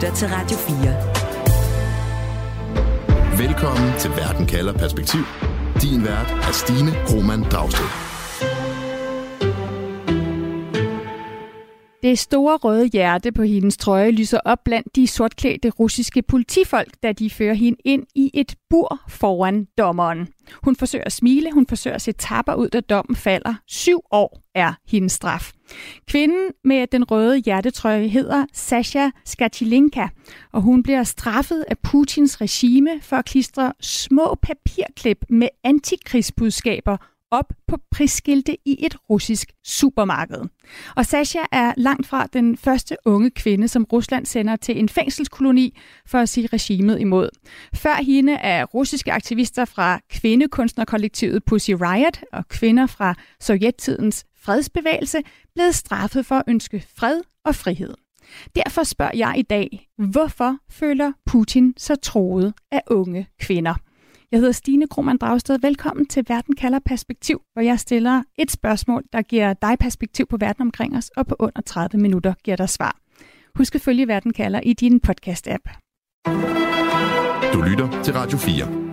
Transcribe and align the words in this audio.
lytter 0.00 0.14
til 0.14 0.28
Radio 0.28 0.56
4. 0.56 3.46
Velkommen 3.46 3.92
til 3.98 4.10
Verden 4.10 4.46
kalder 4.46 4.72
perspektiv. 4.72 5.20
Din 5.82 6.04
vært 6.04 6.30
er 6.30 6.52
Stine 6.52 6.92
Roman 7.10 7.42
Dragsted. 7.42 8.09
Det 12.02 12.18
store 12.18 12.56
røde 12.56 12.86
hjerte 12.86 13.32
på 13.32 13.42
hendes 13.42 13.76
trøje 13.76 14.10
lyser 14.10 14.40
op 14.44 14.58
blandt 14.64 14.96
de 14.96 15.06
sortklædte 15.06 15.70
russiske 15.70 16.22
politifolk, 16.22 16.94
da 17.02 17.12
de 17.12 17.30
fører 17.30 17.54
hende 17.54 17.78
ind 17.84 18.06
i 18.14 18.30
et 18.34 18.54
bur 18.70 19.00
foran 19.08 19.66
dommeren. 19.78 20.28
Hun 20.64 20.76
forsøger 20.76 21.04
at 21.04 21.12
smile, 21.12 21.52
hun 21.52 21.66
forsøger 21.66 21.94
at 21.94 22.02
se 22.02 22.12
tapper 22.12 22.54
ud, 22.54 22.68
da 22.68 22.80
dommen 22.80 23.16
falder. 23.16 23.54
Syv 23.66 24.00
år 24.10 24.42
er 24.54 24.72
hendes 24.88 25.12
straf. 25.12 25.52
Kvinden 26.06 26.50
med 26.64 26.86
den 26.86 27.04
røde 27.04 27.38
hjertetrøje 27.38 28.08
hedder 28.08 28.46
Sasha 28.52 29.08
Skatilinka, 29.24 30.08
og 30.52 30.62
hun 30.62 30.82
bliver 30.82 31.04
straffet 31.04 31.64
af 31.68 31.78
Putins 31.78 32.40
regime 32.40 32.90
for 33.02 33.16
at 33.16 33.24
klistre 33.24 33.72
små 33.80 34.38
papirklip 34.42 35.24
med 35.28 35.48
antikrigsbudskaber 35.64 36.96
op 37.30 37.52
på 37.66 37.76
prisskilte 37.90 38.56
i 38.64 38.76
et 38.86 38.96
russisk 39.10 39.52
supermarked. 39.64 40.42
Og 40.96 41.06
Sasha 41.06 41.38
er 41.52 41.72
langt 41.76 42.06
fra 42.06 42.26
den 42.32 42.56
første 42.56 42.96
unge 43.04 43.30
kvinde, 43.30 43.68
som 43.68 43.84
Rusland 43.92 44.26
sender 44.26 44.56
til 44.56 44.78
en 44.78 44.88
fængselskoloni 44.88 45.78
for 46.06 46.18
at 46.18 46.28
sige 46.28 46.46
regimet 46.46 47.00
imod. 47.00 47.28
Før 47.74 47.94
hende 47.94 48.32
er 48.32 48.64
russiske 48.64 49.12
aktivister 49.12 49.64
fra 49.64 50.00
kvindekunstnerkollektivet 50.10 51.44
Pussy 51.44 51.70
Riot 51.70 52.20
og 52.32 52.48
kvinder 52.48 52.86
fra 52.86 53.14
sovjettidens 53.40 54.24
fredsbevægelse 54.42 55.18
blevet 55.54 55.74
straffet 55.74 56.26
for 56.26 56.34
at 56.34 56.44
ønske 56.48 56.84
fred 56.96 57.20
og 57.44 57.54
frihed. 57.54 57.94
Derfor 58.54 58.82
spørger 58.82 59.16
jeg 59.16 59.34
i 59.36 59.42
dag, 59.42 59.88
hvorfor 59.98 60.56
føler 60.70 61.12
Putin 61.26 61.74
sig 61.76 62.02
troet 62.02 62.54
af 62.70 62.82
unge 62.86 63.28
kvinder? 63.40 63.74
Jeg 64.32 64.38
hedder 64.40 64.52
Stine 64.52 64.88
Krohmann 64.88 65.18
Dragsted. 65.18 65.58
Velkommen 65.58 66.06
til 66.06 66.24
Verden 66.28 66.56
kalder 66.56 66.78
perspektiv, 66.78 67.42
hvor 67.52 67.62
jeg 67.62 67.80
stiller 67.80 68.22
et 68.38 68.50
spørgsmål, 68.50 69.04
der 69.12 69.22
giver 69.22 69.52
dig 69.52 69.78
perspektiv 69.78 70.26
på 70.26 70.36
verden 70.36 70.62
omkring 70.62 70.96
os, 70.96 71.08
og 71.16 71.26
på 71.26 71.36
under 71.38 71.60
30 71.60 72.00
minutter 72.00 72.34
giver 72.44 72.56
dig 72.56 72.68
svar. 72.68 72.96
Husk 73.54 73.74
at 73.74 73.80
følge 73.80 74.08
Verden 74.08 74.32
kalder 74.32 74.60
i 74.60 74.72
din 74.72 75.00
podcast-app. 75.06 75.64
Du 77.52 77.62
lytter 77.62 78.02
til 78.02 78.12
Radio 78.14 78.38
4. 78.38 78.90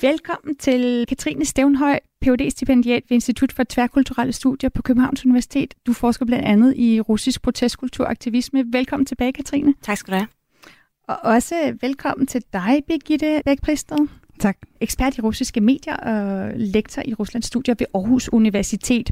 Velkommen 0.00 0.56
til 0.56 1.06
Katrine 1.08 1.44
Stævnhøj, 1.44 1.98
phd 2.20 2.50
stipendiat 2.50 3.02
ved 3.08 3.14
Institut 3.14 3.52
for 3.52 3.64
Tværkulturelle 3.68 4.32
Studier 4.32 4.70
på 4.70 4.82
Københavns 4.82 5.24
Universitet. 5.24 5.74
Du 5.86 5.92
forsker 5.92 6.26
blandt 6.26 6.44
andet 6.44 6.74
i 6.76 7.00
russisk 7.00 7.42
protestkultur 7.42 8.04
og 8.04 8.10
aktivisme. 8.10 8.64
Velkommen 8.72 9.06
tilbage, 9.06 9.32
Katrine. 9.32 9.74
Tak 9.82 9.96
skal 9.96 10.12
du 10.12 10.16
have. 10.16 10.35
Og 11.08 11.16
også 11.22 11.76
velkommen 11.80 12.26
til 12.26 12.42
dig, 12.52 12.82
Birgitte 12.88 13.42
Bæk-Pristed. 13.48 14.08
Tak. 14.38 14.56
Ekspert 14.80 15.18
i 15.18 15.20
russiske 15.20 15.60
medier 15.60 15.96
og 15.96 16.52
lektor 16.56 17.02
i 17.04 17.14
Ruslands 17.14 17.46
studier 17.46 17.74
ved 17.78 17.86
Aarhus 17.94 18.28
Universitet. 18.32 19.10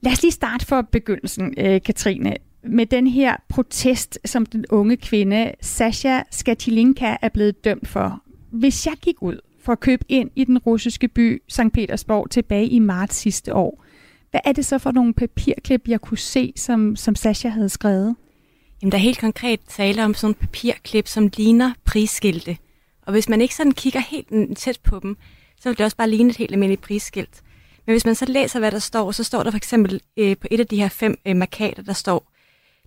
Lad 0.00 0.12
os 0.12 0.22
lige 0.22 0.32
starte 0.32 0.66
for 0.66 0.82
begyndelsen, 0.82 1.54
øh, 1.58 1.80
Katrine, 1.82 2.36
med 2.62 2.86
den 2.86 3.06
her 3.06 3.36
protest, 3.48 4.18
som 4.24 4.46
den 4.46 4.64
unge 4.70 4.96
kvinde 4.96 5.52
Sasha 5.60 6.22
Skatilinka 6.30 7.16
er 7.22 7.28
blevet 7.28 7.64
dømt 7.64 7.88
for. 7.88 8.22
Hvis 8.50 8.86
jeg 8.86 8.94
gik 9.02 9.22
ud 9.22 9.38
for 9.60 9.72
at 9.72 9.80
købe 9.80 10.04
ind 10.08 10.30
i 10.36 10.44
den 10.44 10.58
russiske 10.58 11.08
by 11.08 11.42
St. 11.48 11.72
Petersborg 11.72 12.30
tilbage 12.30 12.68
i 12.68 12.78
marts 12.78 13.16
sidste 13.16 13.54
år, 13.54 13.84
hvad 14.30 14.40
er 14.44 14.52
det 14.52 14.66
så 14.66 14.78
for 14.78 14.90
nogle 14.90 15.14
papirklip, 15.14 15.88
jeg 15.88 16.00
kunne 16.00 16.18
se, 16.18 16.52
som, 16.56 16.96
som 16.96 17.14
Sasha 17.14 17.48
havde 17.48 17.68
skrevet? 17.68 18.16
Jamen, 18.82 18.92
der 18.92 18.98
er 18.98 19.02
helt 19.02 19.18
konkret 19.18 19.60
tale 19.68 20.04
om 20.04 20.14
sådan 20.14 20.30
en 20.30 20.34
papirklip, 20.34 21.08
som 21.08 21.30
ligner 21.36 21.72
prisskilte. 21.84 22.58
Og 23.06 23.12
hvis 23.12 23.28
man 23.28 23.40
ikke 23.40 23.54
sådan 23.54 23.72
kigger 23.72 24.00
helt 24.00 24.30
mm, 24.30 24.54
tæt 24.54 24.80
på 24.84 24.98
dem, 24.98 25.16
så 25.60 25.68
vil 25.68 25.78
det 25.78 25.84
også 25.84 25.96
bare 25.96 26.10
ligne 26.10 26.30
et 26.30 26.36
helt 26.36 26.52
almindeligt 26.52 26.82
prisskilt. 26.82 27.42
Men 27.86 27.92
hvis 27.92 28.04
man 28.04 28.14
så 28.14 28.24
læser, 28.24 28.58
hvad 28.58 28.70
der 28.70 28.78
står, 28.78 29.12
så 29.12 29.24
står 29.24 29.42
der 29.42 29.50
for 29.50 29.56
eksempel 29.56 30.00
øh, 30.16 30.36
på 30.36 30.46
et 30.50 30.60
af 30.60 30.66
de 30.66 30.76
her 30.76 30.88
fem 30.88 31.18
øh, 31.26 31.36
markader, 31.36 31.82
der 31.82 31.92
står, 31.92 32.32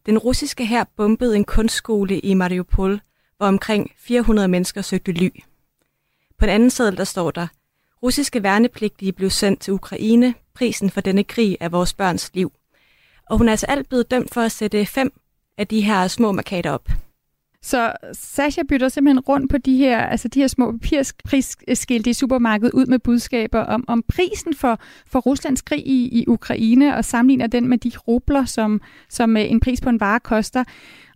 den 0.06 0.18
russiske 0.18 0.66
her 0.66 0.84
bombede 0.98 1.36
en 1.36 1.46
kunstskole 1.46 2.20
i 2.20 2.34
Mariupol, 2.34 3.02
hvor 3.38 3.48
omkring 3.48 3.92
400 3.98 4.48
mennesker 4.48 4.82
søgte 4.82 5.12
ly. 5.12 5.30
På 6.40 6.46
en 6.46 6.52
anden 6.52 6.70
side, 6.70 6.96
der 6.96 7.04
står 7.04 7.32
der, 7.32 7.48
russiske 8.04 8.44
værnepligtige 8.44 9.12
blev 9.12 9.30
sendt 9.30 9.60
til 9.60 9.74
Ukraine, 9.74 10.34
prisen 10.56 10.90
for 10.90 11.02
denne 11.02 11.24
krig 11.24 11.58
er 11.60 11.70
vores 11.70 11.94
børns 11.94 12.32
liv. 12.34 12.52
Og 13.30 13.38
hun 13.38 13.48
er 13.48 13.52
altså 13.52 13.66
alt 13.66 13.90
blevet 13.90 14.12
dømt 14.12 14.34
for 14.34 14.42
at 14.42 14.52
sætte 14.52 14.86
fem 14.86 15.14
af 15.60 15.68
de 15.68 15.82
her 15.82 16.08
små 16.08 16.32
markader 16.32 16.72
op. 16.72 16.90
Så 17.62 17.94
Sasha 18.14 18.62
bytter 18.70 18.90
simpelthen 18.90 19.20
rundt 19.20 19.52
på 19.52 19.58
de 19.58 19.78
her, 19.78 20.00
altså 20.00 20.28
de 20.28 20.40
her 20.40 20.48
små 20.48 20.72
papirskilte 20.72 22.10
i 22.10 22.14
supermarkedet 22.14 22.74
ud 22.74 22.86
med 22.86 23.00
budskaber 23.00 23.60
om, 23.60 23.86
om 23.88 24.04
prisen 24.08 24.54
for, 24.54 24.80
for 25.08 25.20
Ruslands 25.20 25.62
krig 25.62 25.88
i, 25.88 26.20
i 26.20 26.26
Ukraine, 26.28 26.96
og 26.96 27.06
sammenligner 27.06 27.48
den 27.48 27.68
med 27.68 27.78
de 27.78 27.92
rubler, 28.08 28.46
som, 28.46 28.82
som 29.10 29.38
øh, 29.38 29.52
en 29.52 29.60
pris 29.60 29.82
på 29.82 29.90
en 29.90 30.00
vare 30.00 30.20
koster. 30.20 30.64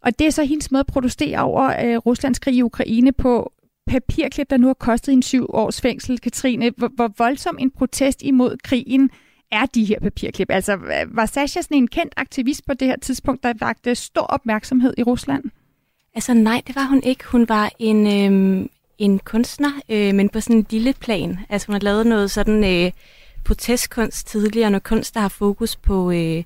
Og 0.01 0.19
det 0.19 0.27
er 0.27 0.31
så 0.31 0.43
hendes 0.43 0.71
måde 0.71 0.79
at 0.79 0.87
protestere 0.87 1.39
over 1.39 1.63
øh, 1.85 1.97
Ruslands 1.97 2.39
krig 2.39 2.55
i 2.55 2.61
Ukraine 2.61 3.11
på 3.11 3.53
papirklip, 3.87 4.49
der 4.49 4.57
nu 4.57 4.67
har 4.67 4.73
kostet 4.73 5.13
en 5.13 5.21
syv 5.21 5.45
års 5.49 5.81
fængsel. 5.81 6.19
Katrine, 6.19 6.71
hvor, 6.77 6.91
hvor 6.95 7.11
voldsom 7.17 7.57
en 7.59 7.71
protest 7.71 8.21
imod 8.21 8.57
krigen 8.63 9.09
er 9.53 9.65
de 9.65 9.85
her 9.85 9.99
papirklip? 9.99 10.51
Altså, 10.51 10.79
var 11.07 11.25
Sasha 11.25 11.61
sådan 11.61 11.77
en 11.77 11.87
kendt 11.87 12.13
aktivist 12.17 12.65
på 12.65 12.73
det 12.73 12.87
her 12.87 12.95
tidspunkt, 13.01 13.43
der 13.43 13.53
vagte 13.59 13.95
stor 13.95 14.21
opmærksomhed 14.21 14.93
i 14.97 15.03
Rusland? 15.03 15.43
Altså 16.15 16.33
nej, 16.33 16.61
det 16.67 16.75
var 16.75 16.85
hun 16.85 17.03
ikke. 17.03 17.23
Hun 17.25 17.49
var 17.49 17.71
en, 17.79 18.07
øh, 18.07 18.65
en 18.97 19.19
kunstner, 19.19 19.71
øh, 19.89 20.15
men 20.15 20.29
på 20.29 20.39
sådan 20.39 20.55
en 20.55 20.65
lille 20.69 20.93
plan. 20.93 21.39
Altså 21.49 21.67
hun 21.67 21.73
har 21.73 21.79
lavet 21.79 22.07
noget 22.07 22.31
sådan 22.31 22.63
øh, 22.63 22.91
protestkunst 23.45 24.27
tidligere, 24.27 24.71
noget 24.71 24.83
kunst, 24.83 25.13
der 25.13 25.19
har 25.21 25.27
fokus 25.27 25.75
på 25.75 26.11
øh, 26.11 26.43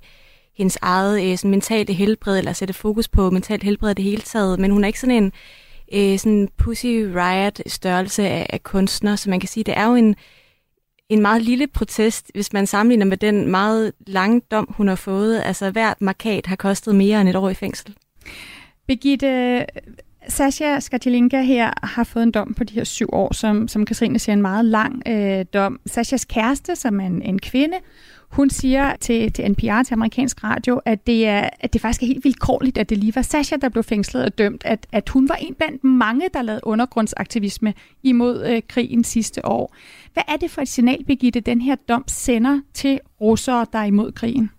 hendes 0.57 0.78
eget 0.81 1.31
øh, 1.31 1.38
sådan 1.38 1.51
mentale 1.51 1.94
helbred, 1.94 2.38
eller 2.38 2.53
sætte 2.53 2.73
fokus 2.73 3.07
på 3.07 3.29
mentalt 3.29 3.63
helbred 3.63 3.96
det 3.96 4.06
hele 4.06 4.22
taget. 4.22 4.59
Men 4.59 4.72
hun 4.72 4.84
er 4.84 4.88
ikke 4.88 5.00
sådan 5.00 5.23
en 5.23 5.31
øh, 5.94 6.19
sådan 6.19 6.50
Pussy 6.57 7.06
Riot 7.16 7.59
størrelse 7.67 8.28
af, 8.28 8.46
af 8.50 8.63
kunstner, 8.63 9.16
så 9.16 9.29
man 9.29 9.40
kan 9.40 9.50
sige, 9.50 9.63
det 9.63 9.78
er 9.78 9.88
jo 9.88 9.96
en, 9.96 10.16
en 11.09 11.22
meget 11.22 11.41
lille 11.41 11.68
protest, 11.68 12.31
hvis 12.34 12.53
man 12.53 12.68
sammenligner 12.68 13.06
med 13.06 13.18
den 13.18 13.47
meget 13.47 13.94
lange 14.07 14.41
dom, 14.51 14.68
hun 14.69 14.88
har 14.88 14.95
fået. 14.95 15.41
Altså 15.45 15.72
hvert 15.72 16.01
markat 16.01 16.45
har 16.45 16.56
kostet 16.56 16.95
mere 16.95 17.22
end 17.22 17.29
et 17.29 17.35
år 17.35 17.50
i 17.50 17.53
fængsel. 17.53 17.95
Birgitte, 18.88 19.66
Sasha 20.28 20.79
Skatilinka 20.79 21.41
her 21.41 21.73
har 21.84 22.03
fået 22.03 22.23
en 22.23 22.31
dom 22.31 22.53
på 22.53 22.63
de 22.63 22.73
her 22.73 22.84
syv 22.84 23.09
år, 23.13 23.34
som, 23.34 23.67
som 23.67 23.85
Katrine 23.85 24.19
siger, 24.19 24.34
en 24.34 24.41
meget 24.41 24.66
lang 24.66 25.01
øh, 25.07 25.46
dom. 25.53 25.79
Sashas 25.85 26.25
kæreste, 26.25 26.75
som 26.75 27.00
er 27.00 27.06
en, 27.06 27.22
en 27.22 27.40
kvinde, 27.40 27.78
hun 28.30 28.50
siger 28.50 28.96
til, 28.96 29.34
til 29.34 29.52
NPR, 29.52 29.84
til 29.84 29.94
amerikansk 29.94 30.44
radio, 30.44 30.82
at 30.86 31.08
det, 31.08 31.28
er, 31.28 31.50
at 31.60 31.74
det 31.74 31.82
faktisk 31.82 32.04
er 32.04 32.08
helt 32.08 32.24
vilkårligt, 32.24 32.78
at 32.78 32.90
det 32.90 32.98
lige 32.98 33.16
var 33.16 33.22
Sasha, 33.22 33.56
der 33.62 33.70
blev 33.70 33.84
fængslet 33.84 34.26
og 34.26 34.38
dømt, 34.38 34.62
at, 34.66 34.88
at 34.92 35.10
hun 35.10 35.30
var 35.30 35.36
en 35.36 35.54
blandt 35.54 35.84
mange, 35.84 36.30
der 36.34 36.42
lavede 36.42 36.62
undergrundsaktivisme 36.64 37.74
imod 38.04 38.46
øh, 38.46 38.62
krigen 38.68 39.04
sidste 39.04 39.46
år. 39.46 39.76
Hvad 40.14 40.24
er 40.28 40.38
det 40.38 40.52
for 40.52 40.62
et 40.62 40.68
signal, 40.68 41.04
Birgitte, 41.06 41.40
den 41.40 41.62
her 41.62 41.76
dom 41.76 42.04
sender 42.08 42.62
til 42.74 43.00
russere, 43.22 43.66
der 43.74 43.80
er 43.80 43.86
imod 43.86 44.12
krigen? 44.12 44.50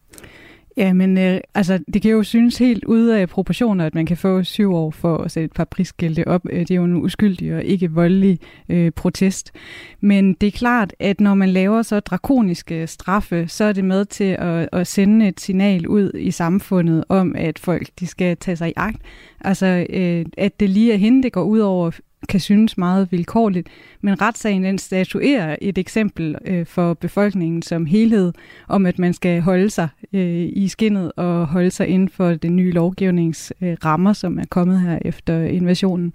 Ja, 0.78 0.92
men 0.92 1.18
øh, 1.18 1.40
altså, 1.54 1.78
det 1.92 2.02
kan 2.02 2.10
jo 2.10 2.22
synes 2.22 2.58
helt 2.58 2.84
ude 2.84 3.18
af 3.20 3.28
proportioner, 3.28 3.86
at 3.86 3.94
man 3.94 4.06
kan 4.06 4.16
få 4.16 4.42
syv 4.42 4.74
år 4.74 4.90
for 4.90 5.16
at 5.16 5.30
sætte 5.30 5.44
et 5.44 5.52
par 5.52 5.64
prisskilte 5.64 6.28
op. 6.28 6.46
Øh, 6.50 6.60
det 6.60 6.70
er 6.70 6.74
jo 6.74 6.84
en 6.84 6.96
uskyldig 6.96 7.54
og 7.54 7.64
ikke 7.64 7.90
voldelig 7.90 8.38
øh, 8.68 8.90
protest. 8.92 9.52
Men 10.00 10.34
det 10.34 10.46
er 10.46 10.50
klart, 10.50 10.94
at 11.00 11.20
når 11.20 11.34
man 11.34 11.48
laver 11.48 11.82
så 11.82 12.00
drakoniske 12.00 12.86
straffe, 12.86 13.48
så 13.48 13.64
er 13.64 13.72
det 13.72 13.84
med 13.84 14.04
til 14.04 14.36
at, 14.38 14.68
at 14.72 14.86
sende 14.86 15.28
et 15.28 15.40
signal 15.40 15.86
ud 15.86 16.10
i 16.14 16.30
samfundet 16.30 17.04
om, 17.08 17.34
at 17.36 17.58
folk 17.58 17.88
de 18.00 18.06
skal 18.06 18.36
tage 18.36 18.56
sig 18.56 18.68
i 18.68 18.74
agt. 18.76 19.02
Altså, 19.40 19.86
øh, 19.90 20.26
at 20.36 20.60
det 20.60 20.70
lige 20.70 20.92
er 20.92 20.96
hende, 20.96 21.22
det 21.22 21.32
går 21.32 21.42
ud 21.42 21.58
over 21.58 21.90
kan 22.28 22.40
synes 22.40 22.78
meget 22.78 23.12
vilkårligt, 23.12 23.68
men 24.00 24.20
retssagen 24.20 24.64
den 24.64 24.78
statuerer 24.78 25.56
et 25.60 25.78
eksempel 25.78 26.36
øh, 26.44 26.66
for 26.66 26.94
befolkningen 26.94 27.62
som 27.62 27.86
helhed 27.86 28.32
om, 28.68 28.86
at 28.86 28.98
man 28.98 29.14
skal 29.14 29.40
holde 29.40 29.70
sig 29.70 29.88
øh, 30.12 30.48
i 30.52 30.68
skinnet 30.68 31.12
og 31.16 31.46
holde 31.46 31.70
sig 31.70 31.86
inden 31.86 32.08
for 32.08 32.34
den 32.34 32.56
nye 32.56 32.72
lovgivningsrammer, 32.72 34.10
øh, 34.10 34.16
som 34.16 34.38
er 34.38 34.44
kommet 34.50 34.80
her 34.80 34.98
efter 35.04 35.42
invasionen. 35.42 36.12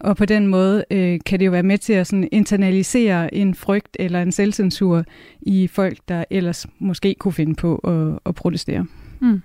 Og 0.00 0.16
på 0.16 0.24
den 0.24 0.46
måde 0.46 0.84
øh, 0.90 1.20
kan 1.26 1.40
det 1.40 1.46
jo 1.46 1.50
være 1.50 1.62
med 1.62 1.78
til 1.78 1.92
at 1.92 2.06
sådan 2.06 2.28
internalisere 2.32 3.34
en 3.34 3.54
frygt 3.54 3.96
eller 4.00 4.22
en 4.22 4.32
selvcensur 4.32 5.04
i 5.40 5.66
folk, 5.66 5.98
der 6.08 6.24
ellers 6.30 6.66
måske 6.78 7.14
kunne 7.18 7.32
finde 7.32 7.54
på 7.54 7.76
at, 7.76 8.18
at 8.26 8.34
protestere. 8.34 8.86
Mm. 9.20 9.42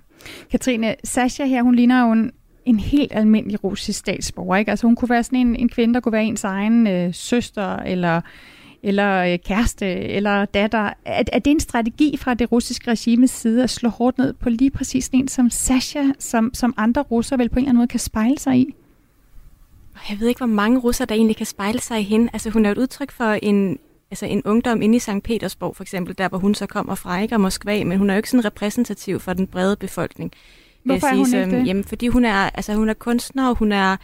Katrine, 0.52 0.96
Sasha 1.04 1.46
her, 1.46 1.64
hun 1.64 1.76
ligner 1.76 2.06
jo 2.06 2.12
en 2.12 2.32
en 2.66 2.80
helt 2.80 3.12
almindelig 3.16 3.64
russisk 3.64 4.00
statsborger. 4.00 4.56
Ikke? 4.56 4.72
Altså 4.72 4.88
hun 4.88 4.96
kunne 4.96 5.10
være 5.10 5.24
sådan 5.24 5.40
en, 5.40 5.56
en 5.56 5.70
kvinde, 5.70 5.94
der 5.94 6.00
kunne 6.00 6.14
være 6.14 6.24
ens 6.24 6.44
egen 6.44 6.88
øh, 6.88 7.14
søster, 7.14 7.76
eller 7.76 8.22
eller 8.84 9.34
øh, 9.34 9.40
kæreste, 9.46 9.86
eller 9.88 10.46
datter. 10.46 10.94
Er, 11.06 11.24
er 11.34 11.40
det 11.40 11.52
en 11.52 11.60
strategi 11.60 12.18
fra 12.18 12.34
det 12.34 12.52
russiske 12.52 12.92
regimes 12.92 13.32
side 13.32 13.64
at 13.64 13.70
slå 13.70 13.90
hårdt 13.90 14.18
ned 14.18 14.34
på 14.34 14.50
lige 14.50 14.72
præcis 14.72 15.10
en 15.14 15.28
som 15.28 15.50
Sasha, 15.50 16.04
som, 16.20 16.52
som 16.54 16.74
andre 16.78 17.02
russer 17.02 17.38
vel 17.38 17.50
på 17.50 17.54
en 17.54 17.60
eller 17.60 17.70
anden 17.70 17.78
måde 17.78 17.88
kan 17.88 18.00
spejle 18.00 18.40
sig 18.40 18.58
i? 18.58 18.74
Jeg 20.10 20.20
ved 20.20 20.28
ikke, 20.28 20.40
hvor 20.40 20.46
mange 20.46 20.80
russer, 20.80 21.06
der 21.06 21.16
egentlig 21.16 21.36
kan 21.36 21.46
spejle 21.46 21.80
sig 21.80 22.00
i 22.00 22.04
hende. 22.04 22.30
Altså, 22.34 22.50
hun 22.50 22.66
er 22.66 22.72
et 22.72 22.78
udtryk 22.78 23.12
for 23.12 23.38
en, 23.42 23.80
altså 24.12 24.26
en 24.26 24.42
ungdom 24.46 24.82
inde 24.82 24.96
i 24.96 25.00
St. 25.00 25.24
Petersborg, 25.24 25.76
for 25.76 25.84
eksempel, 25.84 26.18
der 26.18 26.30
hvor 26.30 26.38
hun 26.38 26.56
så 26.56 26.66
kommer 26.66 26.96
fra, 26.96 27.22
ikke? 27.22 27.36
Og 27.36 27.42
Moskva, 27.42 27.84
men 27.84 27.98
hun 27.98 28.10
er 28.10 28.14
jo 28.14 28.18
ikke 28.18 28.30
sådan 28.30 28.46
repræsentativ 28.46 29.20
for 29.20 29.34
den 29.34 29.48
brede 29.48 29.76
befolkning. 29.76 30.32
Hvorfor 30.84 31.08
er 31.08 31.16
hun 31.16 31.26
sige, 31.26 31.44
ikke 31.44 31.58
det? 31.58 31.68
Jamen, 31.68 31.84
fordi 31.84 32.08
hun 32.08 32.26
er, 32.26 32.36
altså, 32.36 32.74
hun 32.74 32.90
er 32.90 32.94
kunstner, 32.94 33.50
og 33.50 33.56
hun 33.56 33.72
er 33.72 33.98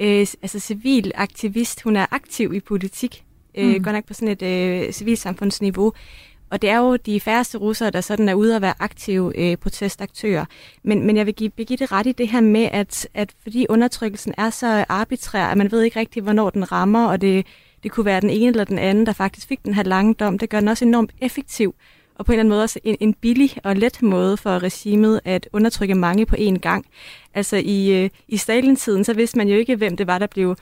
øh, 0.00 0.26
altså 0.42 0.60
civil 0.60 1.12
aktivist. 1.14 1.82
Hun 1.82 1.96
er 1.96 2.06
aktiv 2.10 2.54
i 2.54 2.60
politik, 2.60 3.24
øh, 3.54 3.76
mm. 3.76 3.82
godt 3.82 3.94
nok 3.94 4.04
på 4.04 4.14
sådan 4.14 4.28
et 4.28 4.42
øh, 4.42 4.92
civilsamfundsniveau. 4.92 5.92
Og 6.50 6.62
det 6.62 6.70
er 6.70 6.78
jo 6.78 6.96
de 6.96 7.20
færreste 7.20 7.58
russere, 7.58 7.90
der 7.90 8.00
sådan 8.00 8.28
er 8.28 8.34
ude 8.34 8.56
at 8.56 8.62
være 8.62 8.74
aktive 8.78 9.38
øh, 9.38 9.56
protestaktører. 9.56 10.44
Men, 10.82 11.06
men 11.06 11.16
jeg 11.16 11.26
vil 11.26 11.34
give 11.34 11.50
Birgitte 11.50 11.86
ret 11.86 12.06
i 12.06 12.12
det 12.12 12.28
her 12.28 12.40
med, 12.40 12.68
at, 12.72 13.08
at 13.14 13.32
fordi 13.42 13.66
undertrykkelsen 13.68 14.34
er 14.38 14.50
så 14.50 14.84
arbitrær, 14.88 15.46
at 15.46 15.58
man 15.58 15.70
ved 15.72 15.82
ikke 15.82 16.00
rigtig, 16.00 16.22
hvornår 16.22 16.50
den 16.50 16.72
rammer, 16.72 17.06
og 17.06 17.20
det, 17.20 17.46
det 17.82 17.90
kunne 17.90 18.06
være 18.06 18.20
den 18.20 18.30
ene 18.30 18.46
eller 18.46 18.64
den 18.64 18.78
anden, 18.78 19.06
der 19.06 19.12
faktisk 19.12 19.48
fik 19.48 19.64
den 19.64 19.74
her 19.74 19.82
lange 19.82 20.14
dom, 20.14 20.38
det 20.38 20.50
gør 20.50 20.60
den 20.60 20.68
også 20.68 20.84
enormt 20.84 21.12
effektiv 21.20 21.74
og 22.18 22.26
på 22.26 22.32
en 22.32 22.34
eller 22.34 22.40
anden 22.40 22.50
måde 22.50 22.62
også 22.62 22.80
en, 22.84 22.96
en 23.00 23.14
billig 23.14 23.50
og 23.64 23.76
let 23.76 24.02
måde 24.02 24.36
for 24.36 24.62
regimet 24.62 25.20
at 25.24 25.48
undertrykke 25.52 25.94
mange 25.94 26.26
på 26.26 26.36
én 26.38 26.58
gang. 26.58 26.86
Altså 27.34 27.56
i, 27.56 28.04
øh, 28.04 28.10
i 28.28 28.36
Stalin-tiden, 28.36 29.04
så 29.04 29.14
vidste 29.14 29.38
man 29.38 29.48
jo 29.48 29.56
ikke, 29.56 29.76
hvem 29.76 29.96
det 29.96 30.06
var, 30.06 30.18
der 30.18 30.26
blev 30.26 30.56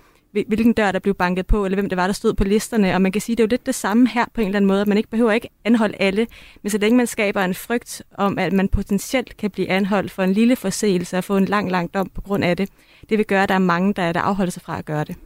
hvilken 0.48 0.72
dør, 0.72 0.92
der 0.92 0.98
blev 0.98 1.14
banket 1.14 1.46
på, 1.46 1.64
eller 1.64 1.76
hvem 1.76 1.88
det 1.88 1.96
var, 1.96 2.06
der 2.06 2.14
stod 2.14 2.34
på 2.34 2.44
listerne. 2.44 2.94
Og 2.94 3.02
man 3.02 3.12
kan 3.12 3.20
sige, 3.20 3.36
det 3.36 3.42
er 3.42 3.46
jo 3.46 3.48
lidt 3.48 3.66
det 3.66 3.74
samme 3.74 4.08
her 4.08 4.24
på 4.34 4.40
en 4.40 4.46
eller 4.46 4.56
anden 4.56 4.68
måde, 4.68 4.80
at 4.80 4.86
man 4.86 4.96
ikke 4.96 5.10
behøver 5.10 5.32
ikke 5.32 5.48
anholde 5.64 5.96
alle, 6.00 6.26
men 6.62 6.70
så 6.70 6.78
længe 6.78 6.96
man 6.96 7.06
skaber 7.06 7.44
en 7.44 7.54
frygt 7.54 8.02
om, 8.14 8.38
at 8.38 8.52
man 8.52 8.68
potentielt 8.68 9.36
kan 9.36 9.50
blive 9.50 9.70
anholdt 9.70 10.10
for 10.10 10.22
en 10.22 10.32
lille 10.32 10.56
forseelse 10.56 11.18
og 11.18 11.24
få 11.24 11.36
en 11.36 11.44
lang, 11.44 11.70
lang 11.70 11.94
dom 11.94 12.10
på 12.14 12.20
grund 12.20 12.44
af 12.44 12.56
det, 12.56 12.68
det 13.08 13.18
vil 13.18 13.26
gøre, 13.26 13.42
at 13.42 13.48
der 13.48 13.54
er 13.54 13.58
mange, 13.58 13.94
der, 13.94 14.12
der 14.12 14.20
afholder 14.20 14.50
sig 14.50 14.62
fra 14.62 14.78
at 14.78 14.84
gøre 14.84 15.04
det. 15.04 15.16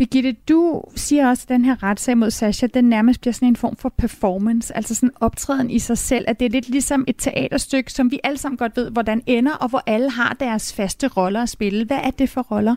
Birgitte, 0.00 0.32
du 0.32 0.82
siger 0.96 1.28
også, 1.28 1.44
at 1.44 1.48
den 1.48 1.64
her 1.64 1.82
retssag 1.82 2.18
mod 2.18 2.30
Sasha, 2.30 2.66
den 2.66 2.84
nærmest 2.84 3.20
bliver 3.20 3.32
sådan 3.32 3.48
en 3.48 3.56
form 3.56 3.76
for 3.76 3.88
performance, 3.98 4.76
altså 4.76 4.94
sådan 4.94 5.10
optræden 5.20 5.70
i 5.70 5.78
sig 5.78 5.98
selv, 5.98 6.24
at 6.28 6.40
det 6.40 6.46
er 6.46 6.50
lidt 6.50 6.68
ligesom 6.68 7.04
et 7.06 7.16
teaterstykke, 7.18 7.92
som 7.92 8.10
vi 8.10 8.20
alle 8.24 8.38
sammen 8.38 8.56
godt 8.56 8.76
ved, 8.76 8.90
hvordan 8.90 9.22
ender, 9.26 9.52
og 9.52 9.68
hvor 9.68 9.82
alle 9.86 10.10
har 10.10 10.36
deres 10.40 10.72
faste 10.72 11.08
roller 11.08 11.42
at 11.42 11.48
spille. 11.48 11.84
Hvad 11.84 11.96
er 11.96 12.10
det 12.10 12.28
for 12.28 12.40
roller? 12.40 12.76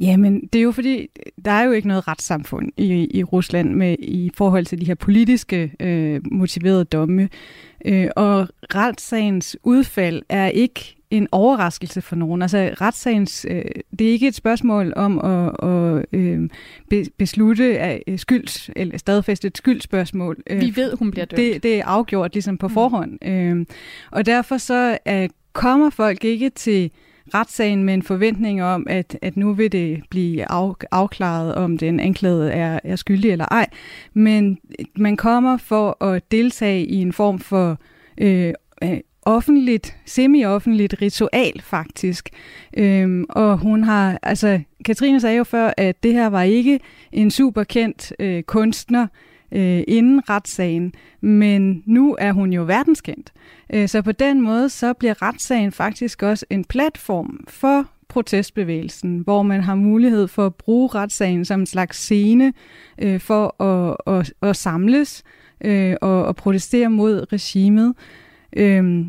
Jamen, 0.00 0.40
det 0.52 0.58
er 0.58 0.62
jo 0.62 0.72
fordi, 0.72 1.06
der 1.44 1.50
er 1.50 1.64
jo 1.64 1.72
ikke 1.72 1.88
noget 1.88 2.08
retssamfund 2.08 2.72
i, 2.76 3.18
i 3.18 3.24
Rusland 3.24 3.74
med 3.74 3.96
i 3.98 4.30
forhold 4.34 4.66
til 4.66 4.80
de 4.80 4.86
her 4.86 4.94
politiske 4.94 5.72
øh, 5.80 6.20
motiverede 6.32 6.84
domme. 6.84 7.28
Øh, 7.84 8.08
og 8.16 8.48
retssagens 8.74 9.56
udfald 9.62 10.22
er 10.28 10.46
ikke 10.46 10.96
en 11.10 11.28
overraskelse 11.32 12.02
for 12.02 12.16
nogen. 12.16 12.42
Altså 12.42 12.70
retssagens, 12.80 13.46
øh, 13.50 13.64
det 13.98 14.06
er 14.06 14.12
ikke 14.12 14.28
et 14.28 14.34
spørgsmål 14.34 14.92
om 14.96 15.18
at, 15.18 15.68
at 15.68 16.04
øh, 16.12 16.48
be, 16.90 17.04
beslutte 17.18 17.78
af 17.78 18.02
øh, 18.06 18.18
skylds, 18.18 18.70
eller 18.76 18.98
stadfæste 18.98 19.48
et 19.48 19.58
skyldspørgsmål. 19.58 20.42
Øh, 20.50 20.60
Vi 20.60 20.72
ved, 20.76 20.96
hun 20.96 21.10
bliver 21.10 21.24
dømt. 21.24 21.36
Det, 21.36 21.62
det 21.62 21.78
er 21.78 21.84
afgjort 21.84 22.32
ligesom 22.32 22.58
på 22.58 22.68
mm. 22.68 22.74
forhånd. 22.74 23.24
Øh, 23.28 23.66
og 24.10 24.26
derfor 24.26 24.56
så 24.56 24.98
øh, 25.08 25.28
kommer 25.52 25.90
folk 25.90 26.24
ikke 26.24 26.50
til 26.50 26.90
retssagen 27.34 27.84
med 27.84 27.94
en 27.94 28.02
forventning 28.02 28.62
om, 28.62 28.86
at, 28.90 29.18
at 29.22 29.36
nu 29.36 29.52
vil 29.52 29.72
det 29.72 30.02
blive 30.10 30.50
af, 30.50 30.72
afklaret, 30.90 31.54
om 31.54 31.78
den 31.78 32.00
anklagede 32.00 32.52
er, 32.52 32.80
er 32.84 32.96
skyldig 32.96 33.30
eller 33.30 33.46
ej. 33.50 33.66
Men 34.12 34.58
man 34.96 35.16
kommer 35.16 35.56
for 35.56 36.04
at 36.04 36.22
deltage 36.30 36.86
i 36.86 36.94
en 36.96 37.12
form 37.12 37.38
for 37.38 37.78
øh, 38.18 38.52
øh 38.82 39.00
offentligt, 39.26 39.96
semi-offentligt 40.06 41.02
ritual 41.02 41.60
faktisk. 41.62 42.28
Øhm, 42.76 43.24
og 43.28 43.58
hun 43.58 43.84
har, 43.84 44.18
altså 44.22 44.60
Katrine 44.84 45.20
sagde 45.20 45.36
jo 45.36 45.44
før, 45.44 45.70
at 45.76 46.02
det 46.02 46.12
her 46.12 46.26
var 46.26 46.42
ikke 46.42 46.80
en 47.12 47.30
super 47.30 47.64
kendt 47.64 48.12
øh, 48.18 48.42
kunstner 48.42 49.06
øh, 49.52 49.82
inden 49.88 50.30
retssagen, 50.30 50.92
men 51.20 51.82
nu 51.86 52.16
er 52.18 52.32
hun 52.32 52.52
jo 52.52 52.62
verdenskendt. 52.62 53.32
Øh, 53.74 53.88
så 53.88 54.02
på 54.02 54.12
den 54.12 54.40
måde, 54.40 54.68
så 54.68 54.92
bliver 54.92 55.22
retssagen 55.22 55.72
faktisk 55.72 56.22
også 56.22 56.46
en 56.50 56.64
platform 56.64 57.44
for 57.48 57.86
protestbevægelsen, 58.08 59.18
hvor 59.18 59.42
man 59.42 59.60
har 59.60 59.74
mulighed 59.74 60.28
for 60.28 60.46
at 60.46 60.54
bruge 60.54 60.88
retssagen 60.88 61.44
som 61.44 61.60
en 61.60 61.66
slags 61.66 61.98
scene 61.98 62.52
øh, 62.98 63.20
for 63.20 63.62
at, 63.62 63.96
at, 64.06 64.32
at 64.42 64.56
samles 64.56 65.24
øh, 65.64 65.96
og 66.00 66.28
at 66.28 66.36
protestere 66.36 66.90
mod 66.90 67.32
regimet. 67.32 67.94
Øh, 68.56 69.04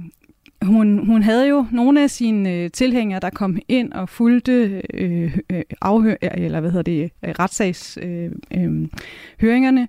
hun, 0.62 1.06
hun 1.06 1.24
havde 1.24 1.48
jo 1.48 1.66
nogle 1.72 2.04
af 2.04 2.10
sine 2.10 2.54
øh, 2.54 2.72
tilhængere, 2.72 3.20
der 3.20 3.30
kom 3.30 3.58
ind 3.68 3.94
og 3.94 4.10
fulgte 4.10 4.82
øh, 4.94 5.38
øh, 5.50 5.62
afhør, 5.82 6.16
eller 6.22 6.60
hvad 6.60 6.72
hedder 6.72 6.84
det, 6.84 7.12
øh, 7.26 7.34
retssagshøringerne, 7.40 9.82
øh, 9.82 9.82
øh, 9.82 9.88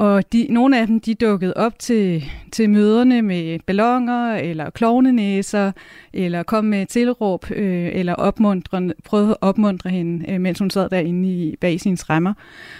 og 0.00 0.32
de, 0.32 0.46
nogle 0.50 0.80
af 0.80 0.86
dem, 0.86 1.00
de 1.00 1.14
dukkede 1.14 1.54
op 1.56 1.78
til, 1.78 2.24
til 2.52 2.70
møderne 2.70 3.22
med 3.22 3.58
ballonger 3.66 4.34
eller 4.34 4.70
klovnenæser, 4.70 5.72
eller 6.12 6.42
kom 6.42 6.64
med 6.64 6.86
tilråb, 6.86 7.50
øh, 7.50 7.90
eller 7.92 8.14
opmuntre, 8.14 8.90
prøvede 9.04 9.30
at 9.30 9.36
opmuntre 9.40 9.90
hende, 9.90 10.32
øh, 10.32 10.40
mens 10.40 10.58
hun 10.58 10.70
sad 10.70 10.88
derinde 10.90 11.28
i, 11.28 11.56
bag 11.56 11.80
sine 11.80 11.96
remmer. 12.00 12.34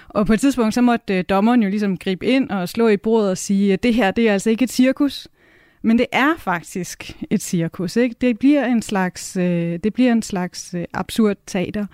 Og 0.09 0.27
på 0.27 0.33
et 0.33 0.41
tidspunkt, 0.41 0.75
så 0.75 0.81
måtte 0.81 1.19
øh, 1.19 1.25
dommeren 1.29 1.63
jo 1.63 1.69
ligesom 1.69 1.97
gribe 1.97 2.27
ind 2.27 2.51
og 2.51 2.69
slå 2.69 2.89
i 2.89 2.97
bordet 2.97 3.31
og 3.31 3.39
sige, 3.39 3.73
at 3.73 3.83
det 3.83 3.95
her, 3.95 4.11
det 4.11 4.29
er 4.29 4.33
altså 4.33 4.51
ikke 4.51 4.63
et 4.63 4.73
cirkus. 4.73 5.29
Men 5.83 5.99
det 5.99 6.07
er 6.13 6.35
faktisk 6.39 7.17
et 7.31 7.43
cirkus. 7.43 7.97
Ikke? 7.97 8.17
Det 8.21 8.39
bliver 8.39 8.67
en 8.67 8.83
slags, 8.83 9.37
øh, 9.37 9.79
det 9.85 9.95
bliver 9.95 10.13
en 10.13 10.23
slags 10.23 10.75
øh, 10.75 10.85
absurd 10.93 11.37
teater. 11.47 11.87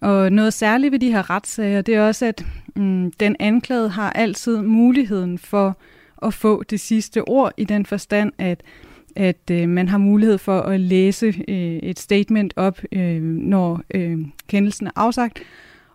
Og 0.00 0.32
noget 0.32 0.52
særligt 0.52 0.92
ved 0.92 0.98
de 0.98 1.12
her 1.12 1.30
retssager, 1.30 1.82
det 1.82 1.94
er 1.94 2.06
også, 2.06 2.26
at 2.26 2.44
mm, 2.76 3.12
den 3.12 3.36
anklagede 3.40 3.88
har 3.88 4.10
altid 4.10 4.62
muligheden 4.62 5.38
for 5.38 5.76
at 6.22 6.34
få 6.34 6.62
det 6.62 6.80
sidste 6.80 7.28
ord 7.28 7.52
i 7.56 7.64
den 7.64 7.86
forstand, 7.86 8.32
at 8.38 8.62
at 9.16 9.50
øh, 9.50 9.68
man 9.68 9.88
har 9.88 9.98
mulighed 9.98 10.38
for 10.38 10.60
at 10.60 10.80
læse 10.80 11.26
øh, 11.48 11.76
et 11.76 11.98
statement 11.98 12.54
op, 12.56 12.80
øh, 12.92 13.22
når 13.22 13.80
øh, 13.94 14.18
kendelsen 14.48 14.86
er 14.86 14.90
afsagt, 14.96 15.42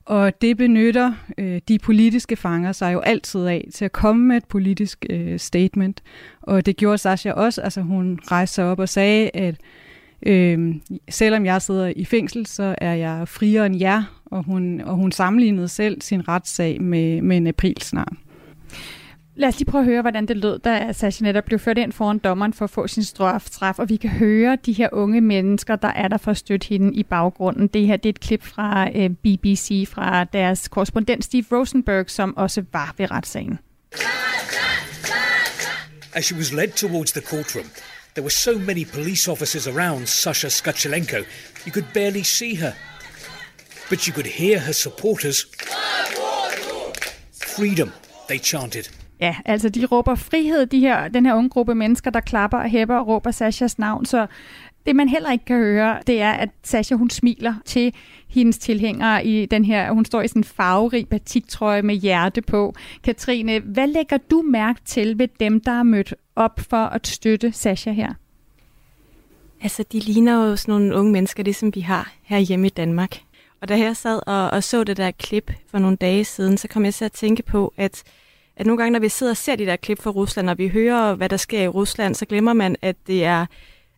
og 0.09 0.41
det 0.41 0.57
benytter 0.57 1.13
øh, 1.37 1.61
de 1.67 1.79
politiske 1.79 2.35
fanger 2.35 2.71
sig 2.71 2.93
jo 2.93 2.99
altid 2.99 3.45
af 3.45 3.67
til 3.73 3.85
at 3.85 3.91
komme 3.91 4.25
med 4.25 4.37
et 4.37 4.45
politisk 4.45 5.05
øh, 5.09 5.39
statement. 5.39 6.03
Og 6.41 6.65
det 6.65 6.77
gjorde 6.77 6.97
Sasha 6.97 7.31
også. 7.31 7.61
Altså 7.61 7.81
hun 7.81 8.19
rejste 8.31 8.55
sig 8.55 8.65
op 8.65 8.79
og 8.79 8.89
sagde, 8.89 9.29
at 9.33 9.55
øh, 10.25 10.75
selvom 11.09 11.45
jeg 11.45 11.61
sidder 11.61 11.93
i 11.95 12.05
fængsel, 12.05 12.45
så 12.45 12.75
er 12.77 12.93
jeg 12.93 13.27
friere 13.27 13.65
end 13.65 13.79
jer. 13.79 14.03
Og 14.25 14.43
hun, 14.43 14.81
og 14.81 14.95
hun 14.95 15.11
sammenlignede 15.11 15.67
selv 15.67 16.01
sin 16.01 16.27
retssag 16.27 16.81
med, 16.81 17.21
med 17.21 17.37
en 17.37 17.47
aprilsnar. 17.47 18.13
Lad 19.39 19.49
os 19.49 19.59
lige 19.59 19.71
prøve 19.71 19.81
at 19.81 19.85
høre, 19.85 20.01
hvordan 20.01 20.25
det 20.25 20.37
lød, 20.37 20.59
da 20.59 20.93
Sasha 20.93 21.23
netop 21.23 21.45
blev 21.45 21.59
ført 21.59 21.77
ind 21.77 21.91
foran 21.91 22.17
dommeren 22.17 22.53
for 22.53 22.65
at 22.65 22.69
få 22.69 22.87
sin 22.87 23.03
straf, 23.03 23.79
og 23.79 23.89
vi 23.89 23.95
kan 23.95 24.09
høre 24.09 24.57
de 24.65 24.73
her 24.73 24.89
unge 24.91 25.21
mennesker, 25.21 25.75
der 25.75 25.87
er 25.87 26.07
der 26.07 26.17
for 26.17 26.31
at 26.31 26.37
støtte 26.37 26.67
hende 26.67 26.93
i 26.93 27.03
baggrunden. 27.03 27.67
Det 27.67 27.87
her 27.87 27.97
det 27.97 28.09
er 28.09 28.13
et 28.13 28.19
klip 28.19 28.43
fra 28.43 28.89
øh, 28.95 29.09
BBC, 29.09 29.87
fra 29.91 30.23
deres 30.23 30.67
korrespondent 30.67 31.25
Steve 31.25 31.45
Rosenberg, 31.51 32.09
som 32.09 32.37
også 32.37 32.63
var 32.73 32.95
ved 32.97 33.11
retssagen. 33.11 33.59
As 36.13 36.25
she 36.25 36.37
was 36.37 36.53
led 36.53 36.71
towards 36.75 37.11
the 37.11 37.21
courtroom, 37.21 37.65
there 38.13 38.23
were 38.23 38.29
so 38.29 38.59
many 38.59 38.85
police 38.85 39.31
officers 39.31 39.67
around 39.67 40.07
Sasha 40.07 40.47
Skachelenko, 40.47 41.17
you 41.65 41.71
could 41.71 41.87
barely 41.93 42.23
see 42.23 42.55
her. 42.55 42.71
But 43.89 44.07
you 44.07 44.13
could 44.13 44.27
hear 44.27 44.59
her 44.59 44.73
supporters. 44.73 45.45
Freedom, 47.55 47.91
they 48.27 48.39
chanted. 48.39 48.89
Ja, 49.19 49.35
altså 49.45 49.69
de 49.69 49.85
råber 49.85 50.15
frihed, 50.15 50.65
de 50.65 50.79
her, 50.79 51.07
den 51.07 51.25
her 51.25 51.33
unge 51.33 51.49
gruppe 51.49 51.75
mennesker, 51.75 52.11
der 52.11 52.19
klapper 52.19 52.57
og 52.57 52.69
hæpper 52.69 52.95
og 52.95 53.07
råber 53.07 53.31
Sashas 53.31 53.79
navn. 53.79 54.05
Så 54.05 54.27
det 54.85 54.95
man 54.95 55.09
heller 55.09 55.31
ikke 55.31 55.45
kan 55.45 55.57
høre, 55.57 55.99
det 56.07 56.21
er, 56.21 56.31
at 56.31 56.49
Sasha 56.63 56.95
hun 56.95 57.09
smiler 57.09 57.53
til 57.65 57.93
hendes 58.27 58.57
tilhængere 58.57 59.25
i 59.25 59.45
den 59.45 59.65
her, 59.65 59.91
hun 59.91 60.05
står 60.05 60.21
i 60.21 60.27
sådan 60.27 60.39
en 60.39 60.43
farverig 60.43 61.07
batiktrøje 61.07 61.81
med 61.81 61.95
hjerte 61.95 62.41
på. 62.41 62.73
Katrine, 63.03 63.59
hvad 63.59 63.87
lægger 63.87 64.17
du 64.17 64.41
mærke 64.41 64.81
til 64.85 65.19
ved 65.19 65.27
dem, 65.39 65.61
der 65.61 65.71
er 65.71 65.83
mødt 65.83 66.13
op 66.35 66.59
for 66.59 66.85
at 66.85 67.07
støtte 67.07 67.51
Sasha 67.51 67.91
her? 67.91 68.13
Altså, 69.61 69.83
de 69.91 69.99
ligner 69.99 70.45
jo 70.45 70.55
sådan 70.55 70.71
nogle 70.71 70.95
unge 70.95 71.11
mennesker, 71.11 71.43
det 71.43 71.55
som 71.55 71.75
vi 71.75 71.79
har 71.79 72.13
her 72.23 72.37
hjemme 72.37 72.67
i 72.67 72.69
Danmark. 72.69 73.21
Og 73.61 73.69
da 73.69 73.79
jeg 73.79 73.97
sad 73.97 74.21
og, 74.27 74.49
og 74.49 74.63
så 74.63 74.83
det 74.83 74.97
der 74.97 75.11
klip 75.11 75.51
for 75.71 75.79
nogle 75.79 75.97
dage 75.97 76.25
siden, 76.25 76.57
så 76.57 76.67
kom 76.67 76.85
jeg 76.85 76.93
til 76.93 77.05
at 77.05 77.11
tænke 77.11 77.43
på, 77.43 77.73
at 77.77 78.03
at 78.59 78.65
nogle 78.65 78.77
gange, 78.77 78.91
når 78.91 78.99
vi 78.99 79.09
sidder 79.09 79.31
og 79.31 79.37
ser 79.37 79.55
de 79.55 79.65
der 79.65 79.75
klip 79.75 80.01
fra 80.01 80.11
Rusland, 80.11 80.49
og 80.49 80.57
vi 80.57 80.67
hører, 80.67 81.15
hvad 81.15 81.29
der 81.29 81.37
sker 81.37 81.61
i 81.61 81.67
Rusland, 81.67 82.15
så 82.15 82.25
glemmer 82.25 82.53
man, 82.53 82.75
at 82.81 82.95
det 83.07 83.25
er, 83.25 83.45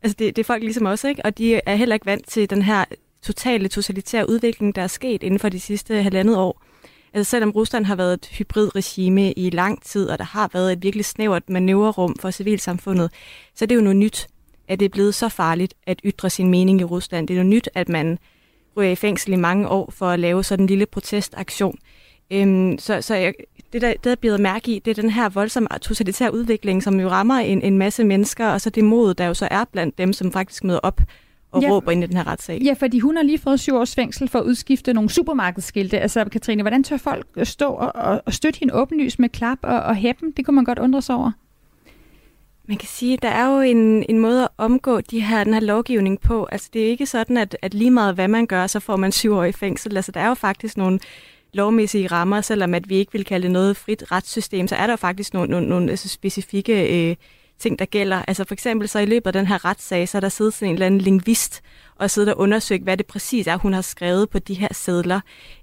altså 0.01 0.15
det, 0.19 0.35
det 0.35 0.41
er 0.41 0.45
folk 0.45 0.63
ligesom 0.63 0.85
os, 0.85 1.03
ikke? 1.03 1.25
og 1.25 1.37
de 1.37 1.61
er 1.65 1.75
heller 1.75 1.95
ikke 1.95 2.05
vant 2.05 2.27
til 2.27 2.49
den 2.49 2.61
her 2.61 2.85
totale 3.21 3.67
totalitære 3.67 4.29
udvikling, 4.29 4.75
der 4.75 4.81
er 4.81 4.87
sket 4.87 5.23
inden 5.23 5.39
for 5.39 5.49
de 5.49 5.59
sidste 5.59 6.03
halvandet 6.03 6.37
år. 6.37 6.61
Altså 7.13 7.29
selvom 7.29 7.51
Rusland 7.51 7.85
har 7.85 7.95
været 7.95 8.13
et 8.13 8.25
hybridregime 8.25 9.31
i 9.31 9.49
lang 9.49 9.83
tid, 9.83 10.09
og 10.09 10.17
der 10.17 10.25
har 10.25 10.49
været 10.53 10.73
et 10.73 10.83
virkelig 10.83 11.05
snævert 11.05 11.49
manøvrerum 11.49 12.15
for 12.19 12.31
civilsamfundet, 12.31 13.11
så 13.55 13.65
det 13.65 13.71
er 13.71 13.75
jo 13.75 13.83
noget 13.83 13.97
nyt, 13.97 14.27
at 14.67 14.79
det 14.79 14.85
er 14.85 14.89
blevet 14.89 15.15
så 15.15 15.29
farligt 15.29 15.73
at 15.87 16.01
ytre 16.05 16.29
sin 16.29 16.49
mening 16.49 16.81
i 16.81 16.83
Rusland. 16.83 17.27
Det 17.27 17.33
er 17.33 17.37
noget 17.37 17.49
nyt, 17.49 17.69
at 17.73 17.89
man 17.89 18.19
ryger 18.77 18.91
i 18.91 18.95
fængsel 18.95 19.33
i 19.33 19.35
mange 19.35 19.67
år 19.67 19.91
for 19.91 20.09
at 20.09 20.19
lave 20.19 20.43
sådan 20.43 20.63
en 20.63 20.67
lille 20.67 20.85
protestaktion. 20.85 21.77
Øhm, 22.31 22.77
så 22.79 23.01
så 23.01 23.15
jeg, 23.15 23.33
det, 23.73 23.81
der, 23.81 23.93
der 24.03 24.15
bliver 24.15 24.37
mærke 24.37 24.71
i, 24.71 24.79
det 24.79 24.97
er 24.97 25.01
den 25.01 25.11
her 25.11 25.29
voldsomme 25.29 25.69
totalitære 25.81 26.33
udvikling, 26.33 26.83
som 26.83 26.99
jo 26.99 27.09
rammer 27.09 27.35
en, 27.35 27.61
en 27.61 27.77
masse 27.77 28.03
mennesker, 28.03 28.47
og 28.47 28.61
så 28.61 28.69
det 28.69 28.83
mod, 28.83 29.13
der 29.13 29.25
jo 29.25 29.33
så 29.33 29.47
er 29.51 29.65
blandt 29.71 29.97
dem, 29.97 30.13
som 30.13 30.31
faktisk 30.31 30.63
møder 30.63 30.79
op 30.79 31.01
og 31.51 31.61
ja, 31.61 31.69
råber 31.69 31.91
ind 31.91 32.03
i 32.03 32.07
den 32.07 32.17
her 32.17 32.27
retssag. 32.27 32.61
Ja, 32.61 32.73
fordi 32.73 32.99
hun 32.99 33.15
har 33.15 33.23
lige 33.23 33.37
fået 33.37 33.59
syv 33.59 33.75
års 33.75 33.95
fængsel 33.95 34.27
for 34.27 34.39
at 34.39 34.45
udskifte 34.45 34.93
nogle 34.93 35.09
supermarkedsskilte. 35.09 35.99
Altså, 35.99 36.25
Katrine, 36.25 36.63
hvordan 36.63 36.83
tør 36.83 36.97
folk 36.97 37.27
stå 37.43 37.65
og, 37.65 38.21
og 38.25 38.33
støtte 38.33 38.59
hende 38.59 38.73
åbenlys 38.73 39.19
med 39.19 39.29
klap 39.29 39.57
og, 39.61 39.79
og 39.79 39.95
hæppen? 39.95 40.31
Det 40.31 40.45
kunne 40.45 40.55
man 40.55 40.65
godt 40.65 40.79
undre 40.79 41.01
sig 41.01 41.15
over. 41.15 41.31
Man 42.67 42.77
kan 42.77 42.87
sige, 42.87 43.13
at 43.13 43.21
der 43.21 43.29
er 43.29 43.55
jo 43.55 43.61
en, 43.61 44.05
en 44.09 44.19
måde 44.19 44.43
at 44.43 44.49
omgå 44.57 45.01
de 45.01 45.21
her, 45.21 45.43
den 45.43 45.53
her 45.53 45.61
lovgivning 45.61 46.21
på. 46.21 46.47
Altså, 46.51 46.69
det 46.73 46.81
er 46.81 46.87
ikke 46.87 47.05
sådan, 47.05 47.37
at, 47.37 47.57
at 47.61 47.73
lige 47.73 47.91
meget 47.91 48.15
hvad 48.15 48.27
man 48.27 48.47
gør, 48.47 48.67
så 48.67 48.79
får 48.79 48.95
man 48.95 49.11
syv 49.11 49.33
år 49.33 49.43
i 49.43 49.51
fængsel. 49.51 49.95
Altså, 49.95 50.11
der 50.11 50.19
er 50.19 50.27
jo 50.27 50.33
faktisk 50.33 50.77
nogle 50.77 50.99
lovmæssige 51.53 52.07
rammer, 52.07 52.41
selvom 52.41 52.73
at 52.73 52.89
vi 52.89 52.95
ikke 52.95 53.11
vil 53.11 53.25
kalde 53.25 53.43
det 53.43 53.51
noget 53.51 53.77
frit 53.77 54.11
retssystem, 54.11 54.67
så 54.67 54.75
er 54.75 54.87
der 54.87 54.93
jo 54.93 54.97
faktisk 54.97 55.33
nogle, 55.33 55.51
nogle, 55.51 55.69
nogle 55.69 55.91
altså 55.91 56.09
specifikke 56.09 57.09
øh, 57.09 57.15
ting, 57.61 57.79
der 57.79 57.85
gælder. 57.85 58.21
Altså 58.27 58.43
for 58.43 58.53
eksempel 58.53 58.89
så 58.89 58.99
i 58.99 59.05
løbet 59.05 59.27
af 59.27 59.33
den 59.33 59.47
her 59.47 59.65
retssag, 59.65 60.09
så 60.09 60.17
er 60.17 60.19
der 60.19 60.29
siddet 60.29 60.53
sådan 60.53 60.67
en 60.67 60.73
eller 60.73 60.85
anden 60.85 61.01
lingvist 61.01 61.61
og 61.95 62.09
siddet 62.09 62.33
og 62.33 62.39
undersøgt, 62.39 62.83
hvad 62.83 62.97
det 62.97 63.05
præcis 63.05 63.47
er, 63.47 63.57
hun 63.57 63.73
har 63.73 63.81
skrevet 63.81 64.29
på 64.29 64.39
de 64.39 64.53
her 64.53 64.67
sædler. 64.71 65.19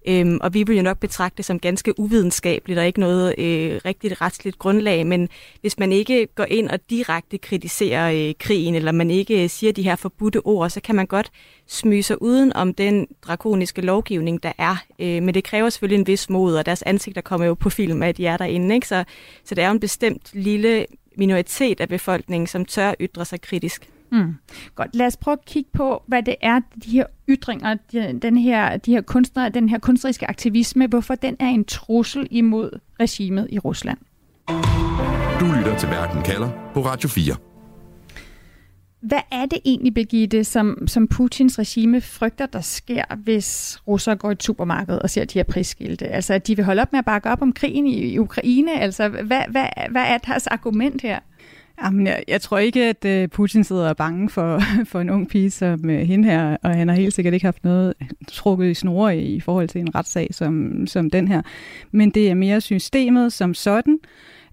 Øhm, 0.08 0.38
og 0.42 0.54
vi 0.54 0.62
vil 0.62 0.76
jo 0.76 0.82
nok 0.82 0.98
betragte 0.98 1.36
det 1.36 1.44
som 1.44 1.58
ganske 1.58 2.00
uvidenskabeligt 2.00 2.78
og 2.78 2.86
ikke 2.86 3.00
noget 3.00 3.34
øh, 3.38 3.80
rigtigt 3.84 4.20
retsligt 4.20 4.58
grundlag, 4.58 5.06
men 5.06 5.28
hvis 5.60 5.78
man 5.78 5.92
ikke 5.92 6.26
går 6.34 6.44
ind 6.44 6.68
og 6.68 6.78
direkte 6.90 7.38
kritiserer 7.38 8.28
øh, 8.28 8.34
krigen, 8.38 8.74
eller 8.74 8.92
man 8.92 9.10
ikke 9.10 9.42
øh, 9.42 9.50
siger 9.50 9.72
de 9.72 9.82
her 9.82 9.96
forbudte 9.96 10.40
ord, 10.46 10.70
så 10.70 10.80
kan 10.80 10.94
man 10.94 11.06
godt 11.06 11.30
smyge 11.66 12.02
sig 12.02 12.22
uden 12.22 12.52
om 12.52 12.74
den 12.74 13.06
drakoniske 13.22 13.80
lovgivning, 13.80 14.42
der 14.42 14.52
er. 14.58 14.76
Øh, 14.98 15.22
men 15.22 15.34
det 15.34 15.44
kræver 15.44 15.70
selvfølgelig 15.70 16.00
en 16.00 16.06
vis 16.06 16.30
mod, 16.30 16.54
og 16.54 16.66
deres 16.66 16.82
ansigter 16.82 17.20
kommer 17.20 17.46
jo 17.46 17.54
på 17.54 17.70
film, 17.70 18.02
at 18.02 18.16
de 18.16 18.26
er 18.26 18.36
derinde. 18.36 18.74
Ikke? 18.74 18.88
Så, 18.88 19.04
så 19.44 19.54
det 19.54 19.64
er 19.64 19.68
jo 19.68 19.72
en 19.72 19.80
bestemt 19.80 20.30
lille 20.32 20.86
minoritet 21.18 21.80
af 21.80 21.88
befolkningen, 21.88 22.46
som 22.46 22.64
tør 22.64 22.94
ytre 23.00 23.24
sig 23.24 23.40
kritisk. 23.40 23.90
Mm. 24.12 24.34
Godt, 24.74 24.96
lad 24.96 25.06
os 25.06 25.16
prøve 25.16 25.32
at 25.32 25.44
kigge 25.44 25.70
på, 25.72 26.02
hvad 26.06 26.22
det 26.22 26.36
er, 26.40 26.60
de 26.84 26.90
her 26.90 27.06
ytringer, 27.28 27.76
de, 27.92 28.18
den 28.22 28.38
her, 28.38 28.76
de 28.76 28.90
her 28.90 29.00
kunstnere, 29.00 29.48
den 29.48 29.68
her 29.68 29.78
kunstneriske 29.78 30.26
aktivisme, 30.28 30.86
hvorfor 30.86 31.14
den 31.14 31.36
er 31.40 31.48
en 31.48 31.64
trussel 31.64 32.28
imod 32.30 32.80
regimet 33.00 33.48
i 33.50 33.58
Rusland. 33.58 33.98
Du 35.40 35.46
lytter 35.58 35.78
til 35.78 35.88
Verden 35.88 36.22
kalder 36.22 36.50
på 36.74 36.80
Radio 36.80 37.08
4. 37.08 37.47
Hvad 39.00 39.20
er 39.32 39.46
det 39.46 39.58
egentlig, 39.64 39.94
Birgitte, 39.94 40.44
som, 40.44 40.86
som 40.86 41.08
Putins 41.08 41.58
regime 41.58 42.00
frygter, 42.00 42.46
der 42.46 42.60
sker, 42.60 43.04
hvis 43.16 43.78
russere 43.86 44.16
går 44.16 44.28
i 44.28 44.32
et 44.32 44.42
supermarked 44.42 44.98
og 44.98 45.10
ser 45.10 45.24
de 45.24 45.38
her 45.38 45.44
prisskilte? 45.44 46.08
Altså, 46.08 46.34
at 46.34 46.46
de 46.46 46.56
vil 46.56 46.64
holde 46.64 46.82
op 46.82 46.92
med 46.92 46.98
at 46.98 47.04
bakke 47.04 47.30
op 47.30 47.42
om 47.42 47.52
krigen 47.52 47.86
i, 47.86 47.98
i 47.98 48.18
Ukraine? 48.18 48.80
Altså, 48.80 49.08
hvad, 49.08 49.42
hvad, 49.50 49.66
hvad 49.90 50.02
er 50.02 50.18
deres 50.18 50.46
argument 50.46 51.02
her? 51.02 51.18
Jamen, 51.84 52.06
jeg, 52.06 52.24
jeg 52.28 52.40
tror 52.40 52.58
ikke, 52.58 52.84
at 52.84 53.04
øh, 53.04 53.28
Putin 53.28 53.64
sidder 53.64 53.82
og 53.82 53.88
er 53.88 53.94
bange 53.94 54.30
for, 54.30 54.62
for 54.90 55.00
en 55.00 55.10
ung 55.10 55.28
pige 55.28 55.50
som 55.50 55.90
øh, 55.90 56.00
hende 56.00 56.28
her, 56.28 56.56
og 56.62 56.70
han 56.70 56.88
har 56.88 56.96
helt 56.96 57.14
sikkert 57.14 57.34
ikke 57.34 57.46
haft 57.46 57.64
noget 57.64 57.94
trukket 58.28 58.70
i 58.70 58.74
snore 58.74 59.18
i, 59.18 59.34
i 59.34 59.40
forhold 59.40 59.68
til 59.68 59.80
en 59.80 59.94
retssag 59.94 60.28
som, 60.30 60.86
som 60.86 61.10
den 61.10 61.28
her. 61.28 61.42
Men 61.90 62.10
det 62.10 62.30
er 62.30 62.34
mere 62.34 62.60
systemet 62.60 63.32
som 63.32 63.54
sådan. 63.54 63.98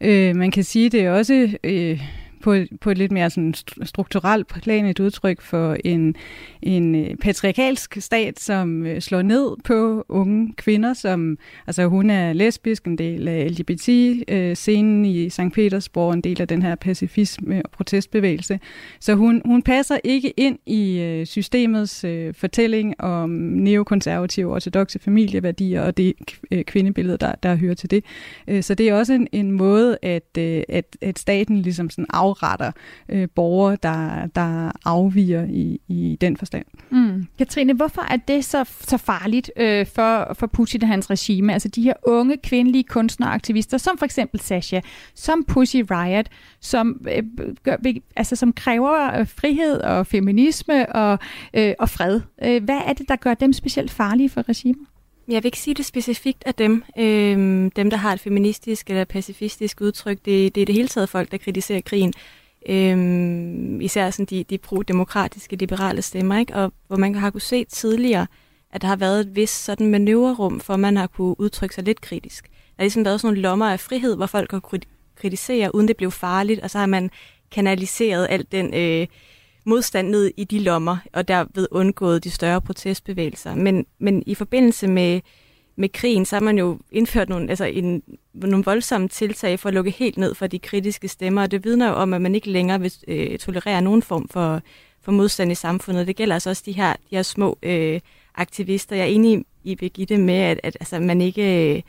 Øh, 0.01 0.35
man 0.35 0.51
kan 0.51 0.63
sige, 0.63 0.89
det 0.89 1.01
er 1.01 1.11
også... 1.11 1.57
Øh, 1.63 2.01
på, 2.45 2.55
på 2.81 2.91
et 2.91 2.97
lidt 2.97 3.11
mere 3.11 3.29
sådan 3.29 3.53
strukturelt 3.83 4.47
plan 4.47 4.85
et 4.85 4.99
udtryk 4.99 5.41
for 5.41 5.77
en, 5.85 6.15
en 6.61 6.95
øh, 6.95 7.15
patriarkalsk 7.15 7.97
stat, 7.99 8.39
som 8.39 8.85
øh, 8.85 9.01
slår 9.01 9.21
ned 9.21 9.55
på 9.63 10.05
unge 10.09 10.53
kvinder, 10.57 10.93
som 10.93 11.37
altså 11.67 11.87
hun 11.87 12.09
er 12.09 12.33
lesbisk, 12.33 12.85
en 12.85 12.97
del 12.97 13.27
af 13.27 13.51
LGBT-scenen 13.51 15.05
øh, 15.05 15.11
i 15.11 15.29
St. 15.29 15.41
Petersborg, 15.53 16.13
en 16.13 16.21
del 16.21 16.41
af 16.41 16.47
den 16.47 16.61
her 16.61 16.75
pacifisme 16.75 17.61
og 17.65 17.71
protestbevægelse. 17.71 18.59
Så 18.99 19.15
hun, 19.15 19.41
hun 19.45 19.61
passer 19.61 19.97
ikke 20.03 20.29
ind 20.37 20.59
i 20.65 20.99
øh, 20.99 21.25
systemets 21.25 22.05
fortælling 22.33 23.01
om 23.01 23.29
neokonservative 23.29 24.53
ortodoxe 24.53 24.99
familieværdier 24.99 25.81
og 25.81 25.97
det 25.97 26.13
kvindebillede, 26.67 27.17
der, 27.17 27.35
der 27.43 27.55
hører 27.55 27.73
til 27.73 27.91
det. 27.91 28.03
Så 28.65 28.73
det 28.73 28.89
er 28.89 28.93
også 28.93 29.13
en, 29.13 29.27
en 29.31 29.51
måde, 29.51 29.97
at, 30.01 30.37
at, 30.69 30.97
at 31.01 31.19
staten 31.19 31.57
ligesom 31.61 31.89
sådan 31.89 32.05
af 32.13 32.34
afretter 32.35 32.71
øh, 33.09 33.27
borgere, 33.35 33.77
der, 33.83 34.25
der 34.35 34.71
afviger 34.85 35.45
i, 35.49 35.81
i 35.87 36.17
den 36.21 36.37
forstand. 36.37 36.65
Mm. 36.89 37.27
Katrine, 37.37 37.73
hvorfor 37.73 38.01
er 38.01 38.17
det 38.17 38.45
så, 38.45 38.63
så 38.81 38.97
farligt 38.97 39.51
øh, 39.57 39.85
for, 39.85 40.33
for 40.33 40.47
Putin 40.47 40.83
og 40.83 40.87
hans 40.87 41.09
regime? 41.09 41.53
Altså 41.53 41.67
de 41.67 41.81
her 41.81 41.93
unge 42.03 42.37
kvindelige 42.37 42.83
kunstnere 42.83 43.29
og 43.29 43.33
aktivister, 43.33 43.77
som 43.77 43.97
for 43.97 44.05
eksempel 44.05 44.39
Sasha, 44.39 44.79
som 45.15 45.43
Pussy 45.47 45.77
Riot, 45.91 46.25
som, 46.59 47.05
øh, 47.15 47.23
gør, 47.63 47.77
altså, 48.15 48.35
som 48.35 48.53
kræver 48.53 49.19
øh, 49.19 49.27
frihed 49.27 49.81
og 49.81 50.07
feminisme 50.07 50.95
og, 50.95 51.19
øh, 51.53 51.73
og 51.79 51.89
fred. 51.89 52.21
Øh, 52.43 52.63
hvad 52.63 52.81
er 52.87 52.93
det, 52.93 53.09
der 53.09 53.15
gør 53.15 53.33
dem 53.33 53.53
specielt 53.53 53.91
farlige 53.91 54.29
for 54.29 54.49
regimet? 54.49 54.87
Jeg 55.27 55.43
vil 55.43 55.45
ikke 55.45 55.59
sige 55.59 55.73
det 55.73 55.85
specifikt 55.85 56.43
af 56.45 56.55
dem. 56.55 56.83
Øhm, 56.99 57.71
dem, 57.71 57.89
der 57.89 57.97
har 57.97 58.13
et 58.13 58.19
feministisk 58.19 58.89
eller 58.89 59.05
pacifistisk 59.05 59.81
udtryk, 59.81 60.17
det, 60.25 60.55
det 60.55 60.61
er 60.61 60.65
det 60.65 60.75
hele 60.75 60.87
taget 60.87 61.09
folk, 61.09 61.31
der 61.31 61.37
kritiserer 61.37 61.81
krigen. 61.81 62.13
Øhm, 62.69 63.81
især 63.81 64.09
sådan 64.09 64.25
de, 64.25 64.43
de 64.43 64.57
pro-demokratiske, 64.57 65.55
liberale 65.55 66.01
stemmer, 66.01 66.39
ikke? 66.39 66.55
Og 66.55 66.73
hvor 66.87 66.97
man 66.97 67.15
har 67.15 67.29
kunne 67.29 67.41
se 67.41 67.63
tidligere, 67.63 68.27
at 68.71 68.81
der 68.81 68.87
har 68.87 68.95
været 68.95 69.19
et 69.19 69.35
vist 69.35 69.63
sådan 69.63 69.87
manøvrerum, 69.87 70.59
for 70.59 70.75
man 70.75 70.97
har 70.97 71.07
kunne 71.07 71.39
udtrykke 71.39 71.75
sig 71.75 71.83
lidt 71.83 72.01
kritisk. 72.01 72.43
Der 72.45 72.51
har 72.77 72.83
ligesom 72.83 73.05
været 73.05 73.21
sådan 73.21 73.27
nogle 73.27 73.41
lommer 73.41 73.71
af 73.71 73.79
frihed, 73.79 74.15
hvor 74.15 74.25
folk 74.25 74.51
har 74.51 74.79
kritisere, 75.15 75.75
uden 75.75 75.87
det 75.87 75.97
blev 75.97 76.11
farligt, 76.11 76.61
og 76.61 76.69
så 76.69 76.77
har 76.77 76.85
man 76.85 77.09
kanaliseret 77.51 78.27
alt 78.29 78.51
den 78.51 78.73
øh, 78.73 79.07
modstand 79.65 80.09
ned 80.09 80.31
i 80.37 80.43
de 80.43 80.59
lommer, 80.59 80.97
og 81.13 81.27
derved 81.27 81.67
undgået 81.71 82.23
de 82.23 82.31
større 82.31 82.61
protestbevægelser. 82.61 83.55
Men, 83.55 83.85
men 83.99 84.23
i 84.25 84.35
forbindelse 84.35 84.87
med, 84.87 85.21
med 85.75 85.89
krigen, 85.89 86.25
så 86.25 86.35
har 86.35 86.41
man 86.41 86.57
jo 86.57 86.79
indført 86.91 87.29
nogle, 87.29 87.49
altså 87.49 87.65
en, 87.65 88.03
nogle 88.33 88.63
voldsomme 88.65 89.07
tiltag 89.07 89.59
for 89.59 89.69
at 89.69 89.73
lukke 89.73 89.91
helt 89.91 90.17
ned 90.17 90.35
for 90.35 90.47
de 90.47 90.59
kritiske 90.59 91.07
stemmer, 91.07 91.41
og 91.41 91.51
det 91.51 91.65
vidner 91.65 91.87
jo 91.87 91.93
om, 91.93 92.13
at 92.13 92.21
man 92.21 92.35
ikke 92.35 92.49
længere 92.49 92.79
vil 92.79 92.93
øh, 93.07 93.37
tolerere 93.37 93.81
nogen 93.81 94.01
form 94.01 94.27
for, 94.27 94.61
for 95.01 95.11
modstand 95.11 95.51
i 95.51 95.55
samfundet. 95.55 96.07
Det 96.07 96.15
gælder 96.15 96.35
altså 96.35 96.49
også 96.49 96.63
de 96.65 96.71
her, 96.71 96.93
de 96.93 97.15
her 97.15 97.23
små 97.23 97.57
øh, 97.63 97.99
aktivister. 98.35 98.95
Jeg 98.95 99.03
er 99.03 99.09
enig 99.09 99.45
i 99.63 99.75
Birgitte 99.75 100.17
med, 100.17 100.35
at, 100.35 100.59
at 100.63 100.77
altså, 100.79 100.99
man 100.99 101.21
ikke... 101.21 101.75
Øh, 101.75 101.81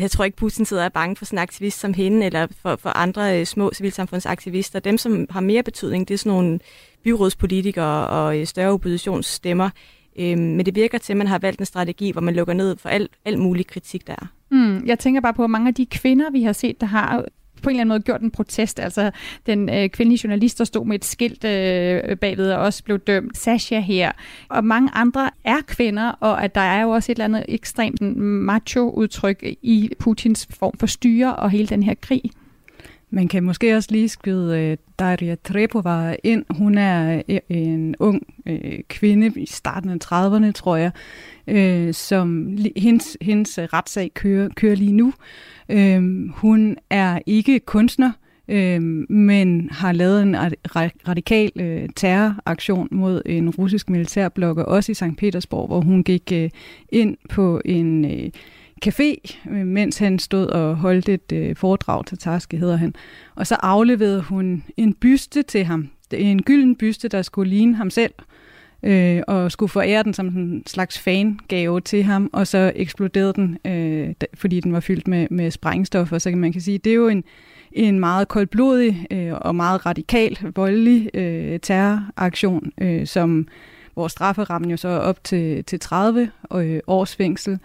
jeg 0.00 0.10
tror 0.10 0.24
ikke, 0.24 0.36
Putin 0.36 0.64
sidder 0.64 0.82
og 0.82 0.84
er 0.84 0.90
bange 0.90 1.16
for 1.16 1.24
sådan 1.24 1.38
en 1.38 1.42
aktivist 1.42 1.80
som 1.80 1.94
hende, 1.94 2.26
eller 2.26 2.46
for, 2.62 2.76
for 2.76 2.90
andre 2.90 3.40
øh, 3.40 3.46
små 3.46 3.72
civilsamfundsaktivister. 3.72 4.80
Dem, 4.80 4.98
som 4.98 5.26
har 5.30 5.40
mere 5.40 5.62
betydning, 5.62 6.08
det 6.08 6.14
er 6.14 6.18
sådan 6.18 6.32
nogle 6.32 6.60
byrådspolitikere 7.04 8.08
og 8.08 8.38
øh, 8.38 8.46
større 8.46 8.72
oppositionsstemmer. 8.72 9.70
Øhm, 10.18 10.40
men 10.40 10.66
det 10.66 10.74
virker 10.74 10.98
til, 10.98 11.12
at 11.12 11.16
man 11.16 11.26
har 11.26 11.38
valgt 11.38 11.60
en 11.60 11.66
strategi, 11.66 12.10
hvor 12.10 12.20
man 12.20 12.34
lukker 12.34 12.54
ned 12.54 12.76
for 12.76 12.88
alt, 12.88 13.10
alt 13.24 13.38
mulig 13.38 13.66
kritik, 13.66 14.06
der 14.06 14.12
er. 14.12 14.26
Mm, 14.50 14.86
jeg 14.86 14.98
tænker 14.98 15.20
bare 15.20 15.34
på, 15.34 15.44
at 15.44 15.50
mange 15.50 15.68
af 15.68 15.74
de 15.74 15.86
kvinder, 15.86 16.30
vi 16.30 16.42
har 16.42 16.52
set, 16.52 16.80
der 16.80 16.86
har 16.86 17.24
på 17.62 17.68
en 17.68 17.76
eller 17.76 17.80
anden 17.80 17.88
måde 17.88 18.00
gjort 18.00 18.20
en 18.20 18.30
protest. 18.30 18.80
Altså 18.80 19.10
den 19.46 19.68
øh, 19.68 19.88
kvindelige 19.88 20.20
journalist, 20.24 20.58
der 20.58 20.64
stod 20.64 20.86
med 20.86 20.94
et 20.94 21.04
skilt 21.04 21.44
øh, 21.44 22.16
bagved 22.16 22.52
og 22.52 22.60
også 22.60 22.84
blev 22.84 22.98
dømt. 22.98 23.38
Sasha 23.38 23.80
her. 23.80 24.12
Og 24.48 24.64
mange 24.64 24.90
andre 24.94 25.30
er 25.44 25.60
kvinder, 25.66 26.10
og 26.20 26.44
at 26.44 26.54
der 26.54 26.60
er 26.60 26.82
jo 26.82 26.90
også 26.90 27.12
et 27.12 27.16
eller 27.16 27.24
andet 27.24 27.44
ekstremt 27.48 28.16
macho-udtryk 28.16 29.44
i 29.62 29.90
Putins 29.98 30.48
form 30.50 30.72
for 30.78 30.86
styre 30.86 31.36
og 31.36 31.50
hele 31.50 31.66
den 31.66 31.82
her 31.82 31.94
krig. 32.00 32.22
Man 33.10 33.28
kan 33.28 33.42
måske 33.42 33.76
også 33.76 33.88
lige 33.92 34.08
skyde 34.08 34.72
uh, 34.72 34.76
Daria 34.98 35.36
Trepova 35.44 36.16
ind. 36.24 36.44
Hun 36.50 36.78
er 36.78 37.22
øh, 37.28 37.38
en 37.48 37.96
ung 37.98 38.22
uh, 38.50 38.54
kvinde 38.88 39.40
i 39.40 39.46
starten 39.46 39.90
af 39.90 39.96
30'erne, 40.04 40.52
tror 40.52 40.76
jeg, 40.76 40.90
uh, 41.46 41.94
som 41.94 42.56
hendes, 42.76 43.16
hendes 43.20 43.58
retssag 43.58 44.10
kører, 44.14 44.48
kører 44.56 44.76
lige 44.76 44.92
nu. 44.92 45.12
Uh, 45.68 46.30
hun 46.30 46.76
er 46.90 47.18
ikke 47.26 47.60
kunstner, 47.60 48.12
uh, 48.48 48.82
men 49.10 49.68
har 49.72 49.92
lavet 49.92 50.22
en 50.22 50.36
radikal 51.08 51.50
uh, 51.56 51.88
terroraktion 51.96 52.88
mod 52.90 53.22
en 53.26 53.50
russisk 53.50 53.90
militærblokker, 53.90 54.64
også 54.64 54.92
i 54.92 54.94
St. 54.94 55.16
Petersborg, 55.18 55.66
hvor 55.66 55.80
hun 55.80 56.04
gik 56.04 56.32
uh, 56.32 56.48
ind 56.88 57.16
på 57.28 57.60
en... 57.64 58.04
Uh, 58.04 58.30
café, 58.86 59.38
mens 59.50 59.98
han 59.98 60.18
stod 60.18 60.46
og 60.46 60.76
holdt 60.76 61.08
et 61.08 61.32
øh, 61.32 61.56
foredrag 61.56 62.06
til 62.06 62.18
Taske, 62.18 62.56
hedder 62.56 62.76
han. 62.76 62.94
Og 63.34 63.46
så 63.46 63.54
afleverede 63.54 64.20
hun 64.22 64.64
en 64.76 64.94
byste 64.94 65.42
til 65.42 65.64
ham. 65.64 65.88
En 66.12 66.42
gylden 66.42 66.76
byste, 66.76 67.08
der 67.08 67.22
skulle 67.22 67.50
ligne 67.50 67.74
ham 67.74 67.90
selv. 67.90 68.12
øh, 68.82 69.22
og 69.26 69.52
skulle 69.52 69.70
forære 69.70 70.02
den 70.02 70.14
som 70.14 70.26
en 70.26 70.62
slags 70.66 70.98
fangave 70.98 71.80
til 71.80 72.02
ham, 72.02 72.30
og 72.32 72.46
så 72.46 72.72
eksploderede 72.76 73.32
den, 73.32 73.58
øh, 73.64 74.14
fordi 74.34 74.60
den 74.60 74.72
var 74.72 74.80
fyldt 74.80 75.08
med, 75.08 75.26
med 75.30 75.50
sprængstoffer. 75.50 76.18
Så 76.18 76.30
kan 76.30 76.38
man 76.38 76.52
kan 76.52 76.60
sige, 76.60 76.78
det 76.78 76.90
er 76.90 76.94
jo 76.94 77.08
en, 77.08 77.24
en 77.72 78.00
meget 78.00 78.28
koldblodig 78.28 79.06
øh, 79.10 79.32
og 79.34 79.54
meget 79.54 79.86
radikal, 79.86 80.38
voldelig 80.54 81.10
øh, 81.14 81.60
terroraktion, 81.60 82.72
øh, 82.80 83.06
som 83.06 83.48
hvor 83.94 84.08
strafferammen 84.08 84.70
jo 84.70 84.76
så 84.76 84.88
er 84.88 84.98
op 84.98 85.24
til, 85.24 85.64
til 85.64 85.80
30 85.80 86.30
øh, 86.54 86.80
års 86.86 87.16
fængsel. 87.16 87.58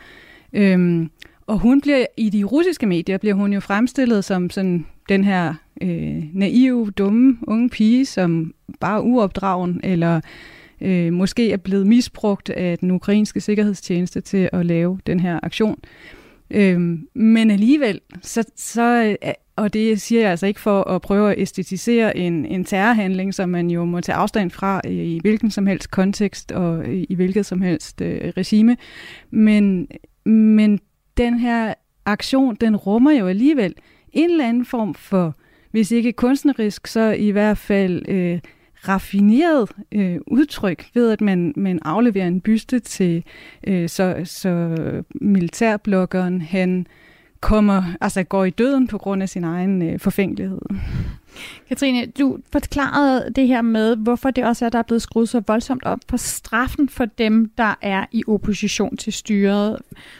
Øhm, 0.54 1.10
og 1.48 1.60
hun 1.60 1.82
bliver 1.82 2.06
i 2.18 2.30
de 2.30 2.44
russiske 2.44 2.86
medier 2.86 3.18
bliver 3.18 3.36
hun 3.36 3.54
jo 3.54 3.60
fremstillet 3.60 4.26
som 4.26 4.50
sådan 4.50 4.86
den 5.10 5.24
her 5.24 5.54
øh, 5.82 6.24
naive, 6.34 6.92
dumme 6.92 7.38
unge 7.48 7.70
pige, 7.70 8.06
som 8.06 8.54
bare 8.80 8.98
er 8.98 9.02
uopdragen, 9.02 9.80
eller 9.84 10.22
øh, 10.82 11.14
måske 11.14 11.52
er 11.52 11.58
blevet 11.58 11.88
misbrugt 11.88 12.50
af 12.50 12.78
den 12.78 12.92
ukrainske 12.92 13.42
sikkerhedstjeneste 13.42 14.22
til 14.22 14.50
at 14.54 14.66
lave 14.66 15.00
den 15.08 15.20
her 15.20 15.40
aktion. 15.44 15.80
Øh, 16.52 16.80
men 17.14 17.52
alligevel, 17.52 18.00
så, 18.22 18.44
så, 18.56 19.16
øh, 19.24 19.34
og 19.56 19.74
det 19.74 20.02
siger 20.02 20.22
jeg 20.22 20.32
altså 20.32 20.46
ikke 20.46 20.60
for 20.60 20.84
at 20.84 21.02
prøve 21.02 21.32
at 21.32 21.40
æstetisere 21.40 22.18
en, 22.18 22.46
en 22.46 22.66
terrorhandling, 22.66 23.34
som 23.34 23.50
man 23.50 23.70
jo 23.70 23.86
må 23.86 24.02
tage 24.02 24.16
afstand 24.16 24.52
fra 24.52 24.82
i, 24.88 25.16
i 25.16 25.20
hvilken 25.22 25.52
som 25.52 25.68
helst 25.68 25.92
kontekst 25.92 26.52
og 26.52 26.88
i, 26.88 27.04
i 27.10 27.16
hvilket 27.16 27.46
som 27.46 27.62
helst 27.62 28.02
øh, 28.02 28.34
regime, 28.38 28.78
men, 29.32 29.88
men 30.26 30.80
den 31.18 31.40
her 31.40 31.74
aktion, 32.06 32.56
den 32.56 32.76
rummer 32.76 33.12
jo 33.12 33.28
alligevel 33.28 33.76
en 34.14 34.30
eller 34.30 34.48
anden 34.48 34.66
form 34.66 34.94
for, 34.94 35.36
hvis 35.72 35.92
ikke 35.92 36.14
kunstnerisk, 36.14 36.88
så 36.88 37.12
i 37.12 37.30
hvert 37.30 37.58
fald 37.58 38.10
øh, 38.10 38.40
raffineret 38.88 39.72
øh, 39.92 40.20
udtryk 40.28 40.86
ved, 40.94 41.12
at 41.12 41.22
man, 41.22 41.54
man 41.56 41.80
afleverer 41.86 42.28
en 42.28 42.42
byste 42.42 42.80
til 42.80 43.24
øh, 43.68 43.90
så, 43.90 44.22
så 44.24 44.76
militærblokkeren, 45.22 46.42
han 46.42 46.88
kommer, 47.40 47.84
altså 48.02 48.24
går 48.24 48.46
i 48.46 48.50
døden 48.50 48.88
på 48.88 48.98
grund 48.98 49.22
af 49.22 49.30
sin 49.30 49.44
egen 49.44 49.82
øh, 49.82 50.00
forfængelighed. 50.00 50.60
Katrine, 51.70 52.06
du 52.06 52.38
forklarede 52.52 53.32
det 53.36 53.48
her 53.48 53.62
med, 53.62 53.96
hvorfor 53.96 54.32
det 54.32 54.46
også 54.46 54.66
er, 54.66 54.70
der 54.70 54.80
er 54.80 54.84
blevet 54.84 55.02
skruet 55.02 55.30
så 55.30 55.42
voldsomt 55.48 55.86
op 55.86 56.00
for 56.10 56.18
straffen 56.18 56.90
for 56.90 57.06
dem, 57.06 57.52
der 57.58 57.76
er 57.82 58.06
i 58.12 58.24
opposition 58.28 58.98
til 58.98 59.14
styret. 59.14 59.78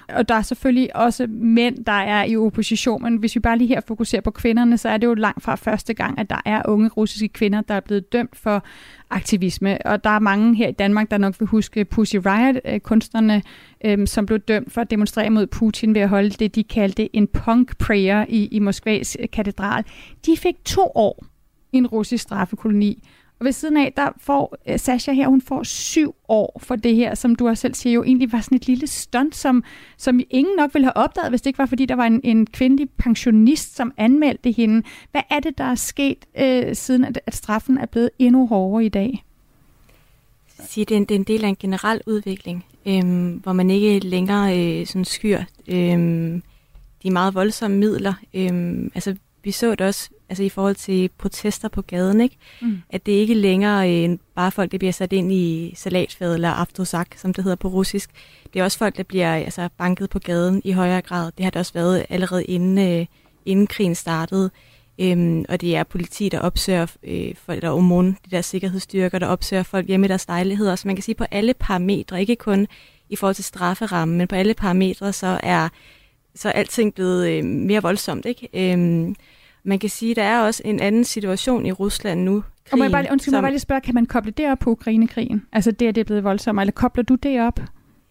Og 0.10 0.30
der 0.30 0.36
er 0.36 0.42
selvfølgelig 0.42 0.96
også 0.96 1.28
mænd, 1.30 1.86
der 1.86 1.92
er 1.92 2.24
i 2.24 2.38
opposition, 2.38 3.04
men 3.04 3.18
hvis 3.18 3.36
vi 3.36 3.40
bare 3.40 3.58
lige 3.58 3.68
her 3.68 3.82
fokuserer 3.88 4.22
på 4.22 4.32
kvinderne, 4.32 4.78
så 4.78 4.90
er 4.90 4.98
det 4.98 5.08
jo 5.08 5.14
langt 5.14 5.44
fra 5.44 5.56
første 5.56 5.94
gang, 5.94 6.20
at 6.20 6.30
der 6.30 6.42
er 6.46 6.62
unge 6.66 6.90
russiske 6.90 7.28
kvinder, 7.28 7.62
der 7.62 7.74
er 7.74 7.80
blevet 7.80 8.14
dømt 8.14 8.36
for 8.36 8.64
aktivisme. 9.10 9.86
Og 9.86 10.04
der 10.04 10.10
er 10.10 10.20
mange 10.20 10.56
her 10.56 10.68
i 10.68 10.72
Danmark, 10.72 11.12
der 11.12 11.18
nok 11.18 11.36
vil 11.40 11.48
huske 11.48 11.86
Pussy 11.86 12.16
Riot-kunstnerne, 12.16 13.42
øh, 13.86 13.92
øhm, 13.92 14.06
som 14.06 14.26
blev 14.26 14.40
dømt 14.40 14.72
for 14.72 14.82
at 14.82 14.92
demonstrere 14.92 15.30
mod 15.30 15.48
Putin 15.48 15.96
ved 15.96 16.02
at 16.02 16.10
holde 16.10 16.30
det, 16.30 16.56
de 16.56 16.64
kaldte 16.64 17.16
en 17.16 17.28
punk 17.28 17.78
prayer 17.78 18.26
i, 18.30 18.46
i 18.46 18.60
Moskvas 18.60 19.18
øh, 19.20 19.28
katedral. 19.34 19.84
De 20.26 20.38
fik 20.38 20.56
to 20.66 20.92
år 20.96 21.26
i 21.72 21.78
en 21.78 21.88
russisk 21.88 22.24
straffekoloni. 22.24 23.04
Og 23.40 23.46
ved 23.46 23.52
siden 23.52 23.78
af, 23.78 23.94
der 23.98 24.10
får 24.18 24.56
uh, 24.70 24.76
Sasha 24.80 25.12
her, 25.12 25.28
hun 25.28 25.42
får 25.42 25.64
syv 25.64 26.16
år 26.28 26.60
for 26.64 26.76
det 26.76 26.96
her, 26.96 27.16
som 27.16 27.36
du 27.36 27.48
også 27.48 27.62
selv 27.62 27.74
siger, 27.74 27.94
jo 27.94 28.04
egentlig 28.04 28.32
var 28.32 28.42
sådan 28.42 28.56
et 28.56 28.68
lille 28.68 28.88
stunt, 28.88 29.36
som, 29.36 29.64
som 29.98 30.20
ingen 30.30 30.56
nok 30.58 30.74
ville 30.74 30.86
have 30.86 30.98
opdaget, 30.98 31.30
hvis 31.30 31.42
det 31.42 31.48
ikke 31.48 31.60
var, 31.60 31.66
fordi 31.66 31.86
der 31.86 31.96
var 31.96 32.06
en, 32.06 32.22
en 32.24 32.46
kvindelig 32.46 32.90
pensionist, 32.90 33.76
som 33.76 33.94
anmeldte 33.98 34.52
hende. 34.52 34.84
Hvad 35.12 35.22
er 35.30 35.40
det, 35.40 35.58
der 35.58 35.64
er 35.64 35.76
sket, 35.76 36.26
uh, 36.42 36.74
siden 36.74 37.06
at, 37.06 37.20
at 37.26 37.36
straffen 37.36 37.78
er 37.78 37.86
blevet 37.86 38.10
endnu 38.20 38.48
hårdere 38.48 38.86
i 38.86 38.90
dag? 38.90 39.24
Sige, 40.60 40.86
det, 40.86 40.96
er 40.96 40.98
en, 40.98 41.06
det 41.06 41.16
er 41.16 41.20
en 41.20 41.24
del 41.24 41.44
af 41.44 41.50
en 41.50 41.58
generel 41.60 42.02
udvikling, 42.06 42.66
øhm, 42.86 43.32
hvor 43.32 43.54
man 43.54 43.70
ikke 43.70 44.00
længere 44.00 44.60
øh, 44.60 44.86
sådan 44.86 45.06
skyr 45.06 45.44
øhm, 45.68 46.44
de 47.04 47.12
meget 47.12 47.36
voldsomme 47.36 47.78
midler. 47.78 48.14
Øhm, 48.34 48.92
altså, 48.96 49.16
vi 49.44 49.52
så 49.52 49.72
det 49.72 49.82
også 49.82 50.10
altså 50.30 50.44
i 50.44 50.50
forhold 50.50 50.76
til 50.76 51.10
protester 51.18 51.68
på 51.68 51.82
gaden, 51.82 52.22
ikke? 52.22 52.38
Mm. 52.62 52.82
at 52.90 53.06
det 53.06 53.12
ikke 53.12 53.34
længere 53.34 53.94
øh, 53.94 54.18
bare 54.36 54.52
folk, 54.52 54.72
der 54.72 54.78
bliver 54.78 54.92
sat 54.92 55.14
ind 55.14 55.32
i 55.32 55.74
salatfad 55.78 56.34
eller 56.34 56.50
aftosak, 56.50 57.08
som 57.16 57.34
det 57.34 57.44
hedder 57.44 57.56
på 57.56 57.68
russisk. 57.68 58.10
Det 58.54 58.60
er 58.60 58.64
også 58.64 58.78
folk, 58.78 58.98
der 58.98 59.04
bliver 59.04 59.36
altså, 59.36 59.70
banket 59.78 60.10
på 60.10 60.20
gaden 60.20 60.62
i 60.66 60.72
højere 60.72 61.02
grad. 61.02 61.32
Det 61.38 61.44
har 61.44 61.50
det 61.50 61.60
også 61.60 61.74
været 61.74 62.06
allerede 62.10 62.46
inden, 62.46 62.78
øh, 62.78 63.06
inden 63.46 63.68
krigen 63.68 63.96
startede. 63.96 64.52
Øhm, 65.00 65.46
og 65.50 65.62
det 65.62 65.76
er 65.76 65.84
politi, 65.84 66.30
der 66.30 66.40
opsøger 66.40 66.88
øh, 67.04 67.36
folk, 67.46 67.62
der 67.62 67.70
OMON, 67.70 68.12
de 68.12 68.32
der 68.32 68.42
sikkerhedsstyrker, 68.42 69.20
der 69.20 69.28
opsøger 69.28 69.64
folk 69.64 69.88
hjemme 69.88 70.06
i 70.06 70.10
deres 70.10 70.28
lejligheder. 70.28 70.76
Så 70.76 70.88
man 70.88 70.96
kan 70.96 71.04
sige 71.04 71.16
på 71.16 71.26
alle 71.32 71.54
parametre, 71.54 72.22
ikke 72.22 72.36
kun 72.36 72.68
i 73.10 73.16
forhold 73.16 73.36
til 73.36 73.44
strafferammen, 73.44 74.18
men 74.18 74.28
på 74.28 74.36
alle 74.36 74.54
parametre, 74.54 75.14
så 75.14 75.40
er 75.44 75.70
så 76.36 76.48
er 76.48 76.52
alting 76.52 76.94
blevet 76.94 77.30
øh, 77.30 77.46
mere 77.46 77.82
voldsomt. 77.82 78.26
Ikke? 78.26 78.50
Øhm, 78.54 79.16
man 79.64 79.80
kan 79.80 79.90
sige, 79.90 80.12
at 80.12 80.16
der 80.16 80.24
er 80.24 80.40
også 80.40 80.62
en 80.66 80.80
anden 80.80 81.04
situation 81.04 81.66
i 81.66 81.72
Rusland 81.72 82.24
nu. 82.24 82.32
Krigen, 82.42 82.72
og 82.72 82.78
må 82.78 82.84
jeg 82.84 82.92
bare, 82.92 83.06
undskyld, 83.12 83.32
som, 83.32 83.34
må 83.34 83.38
jeg 83.38 83.44
bare 83.44 83.52
lige 83.52 83.60
spørge, 83.60 83.82
kan 83.82 83.94
man 83.94 84.06
koble 84.06 84.32
det 84.32 84.52
op 84.52 84.60
på 84.60 84.70
Ukrainekrigen? 84.70 85.46
Altså 85.52 85.72
det, 85.72 85.88
at 85.88 85.96
det 85.96 86.02
er 86.02 86.06
blevet 86.06 86.24
voldsomt, 86.24 86.60
eller 86.60 86.72
kobler 86.72 87.04
du 87.04 87.16
det 87.16 87.42
op? 87.42 87.60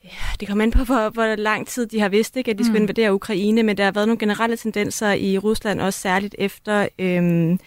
Ja, 0.05 0.09
det 0.41 0.49
kommer 0.49 0.65
an 0.65 0.71
på, 0.71 0.85
hvor, 0.85 1.11
hvor 1.11 1.37
lang 1.37 1.67
tid 1.67 1.87
de 1.87 2.01
har 2.01 2.09
vidst, 2.09 2.37
ikke, 2.37 2.51
at 2.51 2.59
de 2.59 2.65
skulle 2.65 2.79
mm. 2.79 2.83
invadere 2.83 3.15
Ukraine, 3.15 3.62
men 3.62 3.77
der 3.77 3.85
har 3.85 3.93
været 3.93 4.09
nogle 4.09 4.19
generelle 4.19 4.57
tendenser 4.57 5.12
i 5.12 5.38
Rusland, 5.38 5.81
også 5.81 6.01
særligt 6.01 6.35
efter 6.38 6.88
øhm, 6.99 7.59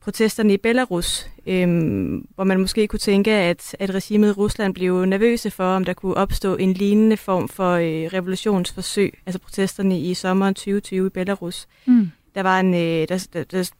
protesterne 0.00 0.54
i 0.54 0.56
Belarus, 0.56 1.26
øhm, 1.46 2.26
hvor 2.34 2.44
man 2.44 2.60
måske 2.60 2.86
kunne 2.86 2.98
tænke, 2.98 3.30
at, 3.30 3.76
at 3.78 3.94
regimet 3.94 4.28
i 4.28 4.32
Rusland 4.32 4.74
blev 4.74 5.04
nervøse 5.04 5.50
for, 5.50 5.64
om 5.64 5.84
der 5.84 5.92
kunne 5.92 6.14
opstå 6.14 6.56
en 6.56 6.72
lignende 6.72 7.16
form 7.16 7.48
for 7.48 7.72
øh, 7.72 8.10
revolutionsforsøg, 8.12 9.18
altså 9.26 9.38
protesterne 9.38 10.00
i 10.00 10.14
sommeren 10.14 10.54
2020 10.54 11.06
i 11.06 11.10
Belarus. 11.10 11.66
Mm. 11.86 12.10
Der 12.34 12.42
var 12.42 12.60
en, 12.60 12.74
øh, 12.74 13.08
der, 13.08 13.28
der, 13.32 13.44
der 13.44 13.70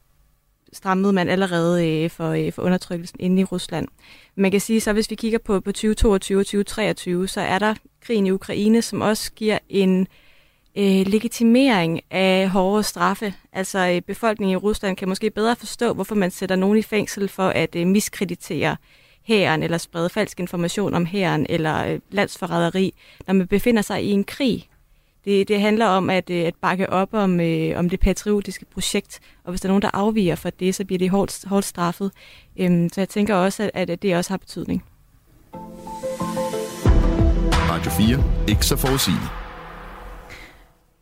strammede 0.72 1.12
man 1.12 1.28
allerede 1.28 1.88
øh, 1.88 2.10
for, 2.10 2.30
øh, 2.30 2.52
for 2.52 2.62
undertrykkelsen 2.62 3.20
inde 3.20 3.40
i 3.40 3.44
Rusland. 3.44 3.88
Man 4.36 4.50
kan 4.50 4.60
sige, 4.60 4.80
så 4.80 4.92
hvis 4.92 5.10
vi 5.10 5.14
kigger 5.14 5.38
på, 5.38 5.60
på 5.60 5.72
2022 5.72 6.40
og 6.40 6.46
2023, 6.46 7.28
så 7.28 7.40
er 7.40 7.58
der 7.58 7.74
krigen 8.00 8.26
i 8.26 8.30
Ukraine, 8.30 8.82
som 8.82 9.00
også 9.00 9.32
giver 9.32 9.58
en 9.68 10.06
øh, 10.76 11.06
legitimering 11.06 12.00
af 12.10 12.48
hårde 12.48 12.82
straffe. 12.82 13.34
Altså 13.52 13.78
øh, 13.78 14.02
befolkningen 14.02 14.52
i 14.52 14.56
Rusland 14.56 14.96
kan 14.96 15.08
måske 15.08 15.30
bedre 15.30 15.56
forstå, 15.56 15.92
hvorfor 15.92 16.14
man 16.14 16.30
sætter 16.30 16.56
nogen 16.56 16.78
i 16.78 16.82
fængsel 16.82 17.28
for 17.28 17.48
at 17.48 17.76
øh, 17.76 17.86
miskreditere 17.86 18.76
hæren 19.22 19.62
eller 19.62 19.78
sprede 19.78 20.08
falsk 20.08 20.40
information 20.40 20.94
om 20.94 21.06
hæren 21.06 21.46
eller 21.48 21.86
øh, 21.86 22.00
landsforræderi, 22.10 22.94
når 23.26 23.34
man 23.34 23.46
befinder 23.46 23.82
sig 23.82 24.04
i 24.04 24.10
en 24.10 24.24
krig. 24.24 24.69
Det, 25.24 25.48
det 25.48 25.60
handler 25.60 25.86
om 25.86 26.10
at, 26.10 26.30
øh, 26.30 26.46
at 26.46 26.54
bakke 26.62 26.90
op 26.90 27.14
om, 27.14 27.40
øh, 27.40 27.78
om 27.78 27.90
det 27.90 28.00
patriotiske 28.00 28.64
projekt, 28.64 29.20
og 29.44 29.50
hvis 29.50 29.60
der 29.60 29.68
er 29.68 29.70
nogen, 29.70 29.82
der 29.82 29.90
afviger 29.92 30.34
fra 30.34 30.50
det, 30.50 30.74
så 30.74 30.84
bliver 30.84 30.98
det 30.98 31.10
hårdt, 31.10 31.44
hårdt 31.48 31.66
straffet. 31.66 32.12
Øhm, 32.56 32.88
så 32.88 33.00
jeg 33.00 33.08
tænker 33.08 33.34
også, 33.34 33.70
at, 33.74 33.90
at 33.90 34.02
det 34.02 34.16
også 34.16 34.30
har 34.30 34.38
betydning. 34.38 34.84
Radio 37.70 37.90
4. 37.90 38.24
Ikke 38.48 38.66
så 38.66 38.76
forudsigeligt. 38.76 39.30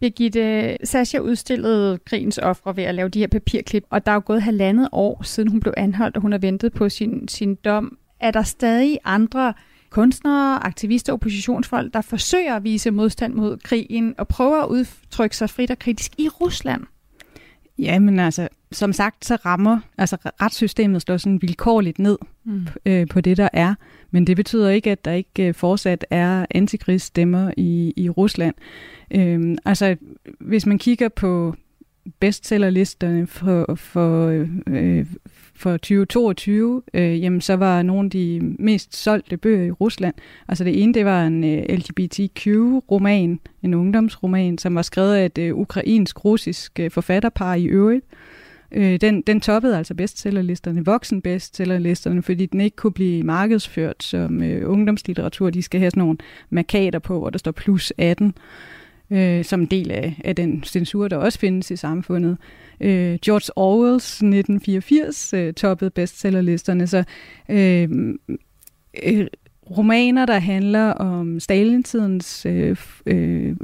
Birgitte, 0.01 0.77
Sasha 0.85 1.19
udstillede 1.19 1.99
krigens 2.07 2.39
ofre 2.39 2.77
ved 2.77 2.85
at 2.85 2.95
lave 2.95 3.09
de 3.09 3.19
her 3.19 3.27
papirklip, 3.27 3.85
og 3.91 4.07
der 4.07 4.13
er 4.13 4.15
jo 4.15 4.23
gået 4.25 4.43
halvandet 4.43 4.89
år 4.93 5.23
siden 5.23 5.51
hun 5.51 5.61
blev 5.61 5.75
anholdt, 5.77 6.17
og 6.17 6.23
hun 6.23 6.33
har 6.33 6.39
ventet 6.39 6.73
på 6.73 6.89
sin, 6.89 7.29
sin 7.29 7.55
dom. 7.55 7.99
Er 8.21 8.31
der 8.31 8.43
stadig 8.43 8.99
andre 9.05 9.55
kunstnere, 9.91 10.67
aktivister, 10.67 11.13
oppositionsfolk, 11.13 11.95
der 11.95 12.01
forsøger 12.01 12.55
at 12.55 12.65
vise 12.65 12.91
modstand 12.91 13.35
mod 13.35 13.57
krigen 13.57 14.15
og 14.19 14.29
prøver 14.29 14.63
at 14.63 14.69
udtrykke 14.69 15.37
sig 15.37 15.51
frit 15.51 15.71
og 15.71 15.79
kritisk 15.79 16.13
i 16.19 16.29
Rusland? 16.29 16.85
Ja, 17.79 17.99
men 17.99 18.19
altså, 18.19 18.49
som 18.73 18.93
sagt, 18.93 19.25
så 19.25 19.37
rammer 19.37 19.81
altså 19.99 20.17
retssystemet 20.43 21.03
står 21.03 21.17
sådan 21.17 21.43
vilkårligt 21.43 21.99
ned 21.99 22.19
mm. 22.45 22.67
øh, 22.87 23.07
på 23.09 23.21
det, 23.21 23.37
der 23.37 23.49
er. 23.53 23.75
Men 24.11 24.27
det 24.27 24.37
betyder 24.37 24.71
ikke, 24.71 24.91
at 24.91 25.05
der 25.05 25.13
ikke 25.13 25.49
øh, 25.49 25.55
fortsat 25.55 26.07
er 26.11 26.47
antikrigsstemmer 26.51 27.51
i, 27.57 27.93
i 27.97 28.11
Rusland. 28.11 28.55
Øh, 29.11 29.57
altså, 29.65 29.97
hvis 30.41 30.67
man 30.67 30.79
kigger 30.79 31.09
på 31.09 31.55
bestsellerlisterne 32.21 33.27
for, 33.27 33.75
for, 33.75 34.27
øh, 34.67 35.07
for 35.59 35.71
2022, 35.71 36.83
øh, 36.95 37.23
jamen 37.23 37.41
så 37.41 37.57
var 37.57 37.83
nogle 37.83 38.05
af 38.05 38.11
de 38.11 38.41
mest 38.59 38.97
solgte 38.97 39.37
bøger 39.37 39.65
i 39.65 39.71
Rusland. 39.71 40.15
Altså 40.49 40.65
det 40.65 40.83
ene, 40.83 40.95
det 40.95 41.05
var 41.05 41.27
en 41.27 41.45
øh, 41.45 41.65
LGBTQ-roman, 41.69 43.41
en 43.63 43.75
ungdomsroman, 43.75 44.59
som 44.59 44.75
var 44.75 44.83
skrevet 44.83 45.15
af 45.15 45.25
et 45.27 45.39
øh, 45.39 45.55
ukrainsk-russisk 45.55 46.81
øh, 46.81 46.91
forfatterpar 46.91 47.55
i 47.55 47.65
øvrigt. 47.65 48.05
Øh, 48.73 49.01
den, 49.01 49.23
den 49.23 49.41
toppede 49.41 49.77
altså 49.77 49.95
bestsellerlisterne, 49.95 50.85
voksenbestsellerlisterne, 50.85 52.23
fordi 52.23 52.47
den 52.47 52.61
ikke 52.61 52.77
kunne 52.77 52.93
blive 52.93 53.23
markedsført 53.23 54.03
som 54.03 54.43
øh, 54.43 54.71
ungdomslitteratur. 54.71 55.51
De 55.51 55.63
skal 55.63 55.81
have 55.81 55.91
sådan 55.91 56.01
nogle 56.01 56.19
markader 56.51 56.99
på, 56.99 57.19
hvor 57.19 57.31
der 57.31 57.39
står 57.39 57.53
plus 57.53 57.93
18 57.99 58.35
øh, 59.11 59.45
som 59.45 59.61
en 59.61 59.67
del 59.67 59.91
af, 59.91 60.21
af 60.25 60.37
den 60.37 60.63
censur, 60.65 61.09
der 61.09 61.17
også 61.17 61.39
findes 61.39 61.71
i 61.71 61.77
samfundet. 61.77 62.37
Øh, 62.81 63.19
George 63.25 63.53
Orwells 63.57 64.13
1984 64.13 65.35
øh, 65.35 65.55
toppede 65.55 65.91
bestsellerlisterne, 65.91 66.87
så 66.87 67.05
øh, 67.49 67.89
øh, 69.05 69.27
romaner, 69.77 70.27
der 70.27 70.39
handler 70.39 70.91
om 70.91 71.41
Stalintidens 71.41 72.47
øh, 72.47 72.77
øh, 73.07 73.57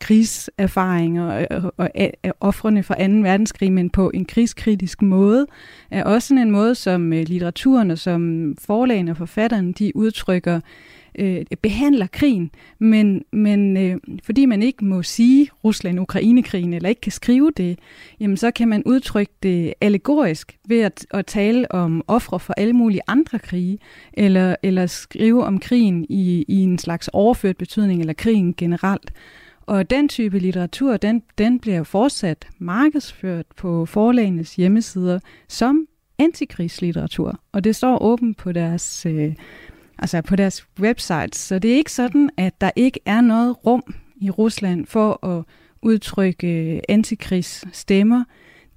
krigserfaringer 0.00 1.46
og, 1.50 1.72
og, 1.76 1.90
og 2.24 2.32
offrene 2.40 2.82
fra 2.82 2.94
2. 2.94 3.00
verdenskrig, 3.00 3.72
men 3.72 3.90
på 3.90 4.10
en 4.14 4.24
krigskritisk 4.24 5.02
måde, 5.02 5.46
er 5.90 6.04
også 6.04 6.34
en 6.34 6.50
måde, 6.50 6.74
som 6.74 7.12
øh, 7.12 7.24
litteraturen 7.26 7.90
og 7.90 7.98
som 7.98 8.54
forlagene 8.58 9.10
og 9.10 9.16
forfatterne, 9.16 9.72
de 9.72 9.96
udtrykker 9.96 10.56
øh, 10.56 10.60
øh, 11.18 11.44
behandler 11.62 12.06
krigen, 12.06 12.50
men, 12.78 13.24
men 13.32 13.76
øh, 13.76 13.96
fordi 14.22 14.46
man 14.46 14.62
ikke 14.62 14.84
må 14.84 15.02
sige 15.02 15.48
Rusland-Ukraine-krigen, 15.64 16.74
eller 16.74 16.88
ikke 16.88 17.00
kan 17.00 17.12
skrive 17.12 17.52
det, 17.56 17.78
jamen 18.20 18.36
så 18.36 18.50
kan 18.50 18.68
man 18.68 18.82
udtrykke 18.86 19.32
det 19.42 19.74
allegorisk 19.80 20.58
ved 20.68 20.80
at, 20.80 21.06
at 21.10 21.26
tale 21.26 21.72
om 21.72 22.04
ofre 22.06 22.40
for 22.40 22.52
alle 22.56 22.72
mulige 22.72 23.00
andre 23.06 23.38
krige, 23.38 23.78
eller, 24.12 24.56
eller 24.62 24.86
skrive 24.86 25.44
om 25.44 25.58
krigen 25.58 26.06
i, 26.08 26.44
i 26.48 26.56
en 26.56 26.78
slags 26.78 27.08
overført 27.12 27.56
betydning, 27.56 28.00
eller 28.00 28.12
krigen 28.12 28.54
generelt. 28.54 29.12
Og 29.60 29.90
den 29.90 30.08
type 30.08 30.38
litteratur, 30.38 30.96
den, 30.96 31.22
den 31.38 31.58
bliver 31.58 31.82
fortsat 31.82 32.48
markedsført 32.58 33.46
på 33.56 33.86
forlagenes 33.86 34.56
hjemmesider 34.56 35.18
som 35.48 35.86
antikrigslitteratur. 36.18 37.40
Og 37.52 37.64
det 37.64 37.76
står 37.76 38.02
åbent 38.02 38.36
på 38.36 38.52
deres 38.52 39.06
øh, 39.06 39.34
altså 40.00 40.22
på 40.22 40.36
deres 40.36 40.66
website. 40.80 41.38
Så 41.38 41.58
det 41.58 41.72
er 41.72 41.76
ikke 41.76 41.92
sådan, 41.92 42.30
at 42.36 42.60
der 42.60 42.70
ikke 42.76 43.00
er 43.06 43.20
noget 43.20 43.66
rum 43.66 43.94
i 44.16 44.30
Rusland 44.30 44.86
for 44.86 45.26
at 45.26 45.44
udtrykke 45.82 46.74
øh, 46.74 46.80
antikrigsstemmer. 46.88 48.24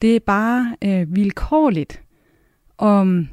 Det 0.02 0.16
er 0.16 0.20
bare 0.20 0.76
øh, 0.84 1.16
vilkårligt, 1.16 2.02
om 2.78 3.28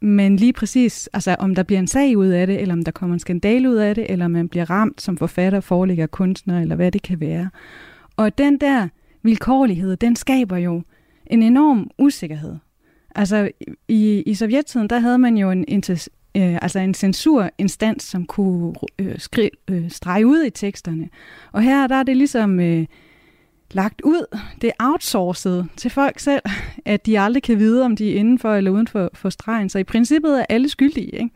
men 0.00 0.36
lige 0.36 0.52
præcis, 0.52 1.08
altså 1.12 1.36
om 1.38 1.54
der 1.54 1.62
bliver 1.62 1.78
en 1.78 1.86
sag 1.86 2.16
ud 2.16 2.26
af 2.26 2.46
det, 2.46 2.60
eller 2.60 2.74
om 2.74 2.82
der 2.82 2.92
kommer 2.92 3.14
en 3.14 3.20
skandal 3.20 3.66
ud 3.66 3.74
af 3.74 3.94
det, 3.94 4.10
eller 4.10 4.24
om 4.24 4.30
man 4.30 4.48
bliver 4.48 4.70
ramt 4.70 5.02
som 5.02 5.16
forfatter, 5.16 5.60
forelægger, 5.60 6.06
kunstner, 6.06 6.60
eller 6.60 6.76
hvad 6.76 6.92
det 6.92 7.02
kan 7.02 7.20
være. 7.20 7.50
Og 8.16 8.38
den 8.38 8.60
der 8.60 8.88
vilkårlighed, 9.22 9.96
den 9.96 10.16
skaber 10.16 10.56
jo 10.56 10.82
en 11.26 11.42
enorm 11.42 11.90
usikkerhed. 11.98 12.56
Altså 13.14 13.50
i, 13.88 14.22
i 14.26 14.34
sovjettiden, 14.34 14.90
der 14.90 14.98
havde 14.98 15.18
man 15.18 15.36
jo 15.36 15.50
en, 15.50 15.64
øh, 16.36 16.58
altså 16.62 16.78
en 16.78 16.94
censurinstans, 16.94 18.02
som 18.02 18.26
kunne 18.26 18.74
øh, 18.98 19.18
skri, 19.18 19.50
øh, 19.70 19.90
strege 19.90 20.26
ud 20.26 20.44
i 20.44 20.50
teksterne. 20.50 21.08
Og 21.52 21.62
her 21.62 21.86
der 21.86 21.94
er 21.94 22.02
det 22.02 22.16
ligesom 22.16 22.60
øh, 22.60 22.86
lagt 23.72 24.00
ud, 24.00 24.38
det 24.60 24.66
er 24.66 24.84
outsourcet 24.84 25.68
til 25.76 25.90
folk 25.90 26.18
selv, 26.18 26.42
at 26.84 27.06
de 27.06 27.20
aldrig 27.20 27.42
kan 27.42 27.58
vide, 27.58 27.84
om 27.84 27.96
de 27.96 28.12
er 28.12 28.18
indenfor 28.18 28.54
eller 28.54 28.70
uden 28.70 28.86
for, 28.86 29.10
for 29.14 29.30
stregen. 29.30 29.68
Så 29.68 29.78
i 29.78 29.84
princippet 29.84 30.40
er 30.40 30.46
alle 30.48 30.68
skyldige, 30.68 31.10
ikke? 31.10 31.30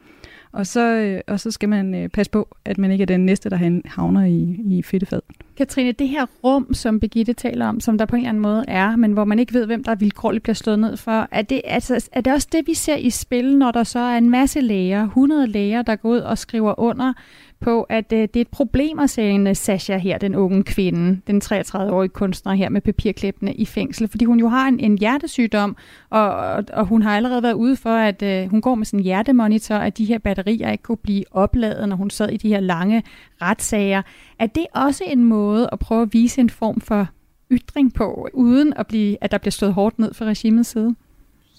Og 0.58 0.66
så, 0.66 0.80
øh, 0.80 1.20
og 1.26 1.40
så 1.40 1.50
skal 1.50 1.68
man 1.68 1.94
øh, 1.94 2.08
passe 2.08 2.30
på, 2.30 2.56
at 2.64 2.78
man 2.78 2.90
ikke 2.90 3.02
er 3.02 3.06
den 3.06 3.26
næste, 3.26 3.50
der 3.50 3.80
havner 3.84 4.24
i, 4.24 4.60
i 4.64 4.82
fedtefad. 4.82 5.20
Katrine, 5.56 5.92
det 5.92 6.08
her 6.08 6.26
rum, 6.44 6.74
som 6.74 7.00
Begitte 7.00 7.32
taler 7.32 7.66
om, 7.66 7.80
som 7.80 7.98
der 7.98 8.06
på 8.06 8.16
en 8.16 8.20
eller 8.20 8.28
anden 8.28 8.42
måde 8.42 8.64
er, 8.68 8.96
men 8.96 9.12
hvor 9.12 9.24
man 9.24 9.38
ikke 9.38 9.54
ved, 9.54 9.66
hvem 9.66 9.84
der 9.84 9.94
vilkårligt 9.94 10.42
bliver 10.42 10.54
slået 10.54 10.78
ned 10.78 10.96
for, 10.96 11.28
er 11.30 11.42
det, 11.42 11.60
altså, 11.64 12.08
er 12.12 12.20
det 12.20 12.32
også 12.32 12.48
det, 12.52 12.66
vi 12.66 12.74
ser 12.74 12.96
i 12.96 13.10
spil, 13.10 13.58
når 13.58 13.70
der 13.70 13.84
så 13.84 13.98
er 13.98 14.18
en 14.18 14.30
masse 14.30 14.60
læger, 14.60 15.04
100 15.04 15.46
læger, 15.46 15.82
der 15.82 15.96
går 15.96 16.08
ud 16.08 16.18
og 16.18 16.38
skriver 16.38 16.80
under 16.80 17.12
på, 17.60 17.82
at 17.82 18.12
øh, 18.12 18.18
det 18.18 18.36
er 18.36 18.40
et 18.40 18.48
problem 18.48 18.98
at 18.98 19.10
sende 19.10 19.50
øh, 19.50 19.56
Sasha 19.56 19.96
her, 19.96 20.18
den 20.18 20.34
unge 20.34 20.62
kvinde, 20.62 21.20
den 21.26 21.40
33-årige 21.44 22.08
kunstner 22.08 22.52
her 22.52 22.68
med 22.68 22.80
papirklippene 22.80 23.54
i 23.54 23.64
fængsel, 23.64 24.08
fordi 24.08 24.24
hun 24.24 24.40
jo 24.40 24.48
har 24.48 24.68
en, 24.68 24.80
en 24.80 24.98
hjertesygdom, 24.98 25.76
og, 26.10 26.30
og, 26.30 26.64
og 26.72 26.86
hun 26.86 27.02
har 27.02 27.16
allerede 27.16 27.42
været 27.42 27.52
ude 27.52 27.76
for, 27.76 27.90
at 27.90 28.22
øh, 28.22 28.50
hun 28.50 28.60
går 28.60 28.74
med 28.74 28.86
sin 28.86 29.00
hjertemonitor, 29.00 29.74
at 29.74 29.98
de 29.98 30.04
her 30.04 30.18
batterier 30.18 30.70
ikke 30.70 30.82
kunne 30.82 30.96
blive 30.96 31.24
opladet, 31.30 31.88
når 31.88 31.96
hun 31.96 32.10
sad 32.10 32.28
i 32.28 32.36
de 32.36 32.48
her 32.48 32.60
lange 32.60 33.02
retssager. 33.42 34.02
Er 34.38 34.46
det 34.46 34.66
også 34.74 35.04
en 35.06 35.24
måde 35.24 35.68
at 35.72 35.78
prøve 35.78 36.02
at 36.02 36.12
vise 36.12 36.40
en 36.40 36.50
form 36.50 36.80
for 36.80 37.08
ytring 37.50 37.94
på, 37.94 38.28
uden 38.34 38.72
at, 38.76 38.86
blive, 38.86 39.16
at 39.20 39.30
der 39.30 39.38
bliver 39.38 39.52
stået 39.52 39.74
hårdt 39.74 39.98
ned 39.98 40.14
fra 40.14 40.24
regimets 40.24 40.68
side? 40.68 40.94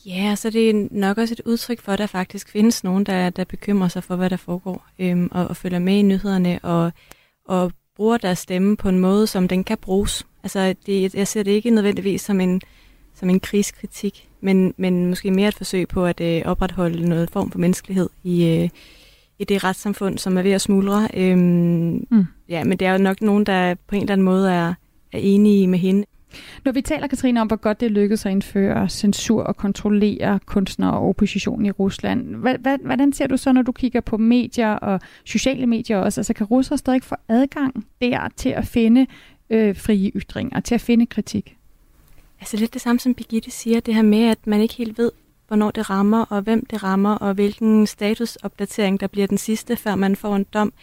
Ja, 0.06 0.36
så 0.36 0.50
det 0.50 0.70
er 0.70 0.88
nok 0.92 1.18
også 1.18 1.34
et 1.34 1.42
udtryk 1.46 1.82
for, 1.82 1.92
at 1.92 2.00
der 2.00 2.08
faktisk 2.08 2.50
findes 2.50 2.84
nogen, 2.84 3.04
der, 3.04 3.30
der 3.30 3.44
bekymrer 3.44 3.88
sig 3.88 4.04
for, 4.04 4.16
hvad 4.16 4.30
der 4.30 4.38
foregår, 4.38 4.86
øhm, 5.00 5.30
og, 5.32 5.48
og 5.48 5.58
følger 5.58 5.80
med 5.80 5.94
i 5.98 6.02
nyhederne, 6.02 6.60
og, 6.64 6.92
og 7.46 7.72
bruger 7.96 8.18
deres 8.18 8.40
stemme 8.40 8.78
på 8.78 8.90
en 8.90 9.00
måde, 9.00 9.28
som 9.28 9.48
den 9.48 9.64
kan 9.64 9.78
bruges. 9.78 10.26
Altså, 10.44 10.76
det, 10.86 11.16
jeg 11.16 11.28
ser 11.28 11.44
det 11.44 11.52
ikke 11.52 11.70
nødvendigvis 11.70 12.22
som 12.22 12.40
en, 12.42 12.62
som 13.16 13.30
en 13.30 13.40
krigskritik, 13.40 14.28
men, 14.42 14.74
men 14.78 15.06
måske 15.06 15.32
mere 15.32 15.48
et 15.48 15.56
forsøg 15.56 15.88
på 15.88 16.06
at 16.06 16.22
øh, 16.22 16.42
opretholde 16.46 17.10
noget 17.10 17.30
form 17.30 17.52
for 17.52 17.60
menneskelighed 17.60 18.10
i, 18.24 18.46
øh, 18.46 18.70
i 19.40 19.44
det 19.44 19.64
retssamfund, 19.64 20.18
som 20.18 20.38
er 20.38 20.42
ved 20.42 20.52
at 20.52 20.62
smuldre. 20.62 21.08
Øhm, 21.14 22.08
mm. 22.12 22.26
Ja, 22.50 22.64
men 22.64 22.80
det 22.80 22.88
er 22.88 22.92
jo 22.92 22.98
nok 22.98 23.22
nogen, 23.22 23.46
der 23.46 23.76
på 23.88 23.96
en 23.96 24.02
eller 24.02 24.14
anden 24.14 24.26
måde 24.26 24.52
er, 24.52 24.74
er 25.12 25.20
enige 25.20 25.68
med 25.68 25.80
hende. 25.80 26.06
Når 26.66 26.72
vi 26.72 26.82
taler, 26.82 27.08
Katrine, 27.08 27.42
om, 27.42 27.48
hvor 27.48 27.56
godt 27.56 27.80
det 27.80 27.92
lykkedes 27.92 28.26
at 28.26 28.32
indføre 28.32 28.90
censur 28.90 29.44
og 29.44 29.58
kontrollere 29.58 30.40
kunstnere 30.46 30.94
og 30.94 31.10
opposition 31.10 31.66
i 31.66 31.72
Rusland, 31.72 32.36
hvordan 32.86 33.14
ser 33.14 33.28
du 33.28 33.38
så, 33.38 33.52
når 33.52 33.62
du 33.62 33.72
kigger 33.72 34.02
på 34.02 34.18
medier 34.18 34.72
og 34.72 35.00
sociale 35.26 35.68
medier 35.68 35.98
også? 35.98 36.22
Altså, 36.22 36.34
kan 36.34 36.46
russere 36.46 36.78
stadig 36.78 37.04
få 37.04 37.16
adgang 37.28 37.86
der 38.02 38.28
til 38.36 38.50
at 38.50 38.68
finde 38.68 39.08
øh, 39.50 39.76
frie 39.76 40.12
ytringer, 40.16 40.60
til 40.60 40.76
at 40.76 40.82
finde 40.82 41.06
kritik? 41.06 41.56
Altså 42.40 42.58
lidt 42.58 42.74
det 42.74 42.82
samme, 42.82 43.00
som 43.00 43.14
Birgitte 43.14 43.52
siger, 43.52 43.80
det 43.80 43.96
her 43.96 44.02
med, 44.02 44.24
at 44.24 44.48
man 44.48 44.62
ikke 44.62 44.74
helt 44.74 44.98
ved, 44.98 45.12
hvornår 45.48 45.72
det 45.72 45.90
rammer, 45.90 46.26
og 46.26 46.42
hvem 46.42 46.66
det 46.66 46.84
rammer, 46.84 47.16
og 47.16 47.34
hvilken 47.34 47.88
statusopdatering, 47.88 49.00
der 49.00 49.08
bliver 49.08 49.28
den 49.28 49.38
sidste, 49.38 49.76
før 49.76 49.96
man 49.96 50.16
får 50.16 50.36
en 50.36 50.46
dom. 50.54 50.74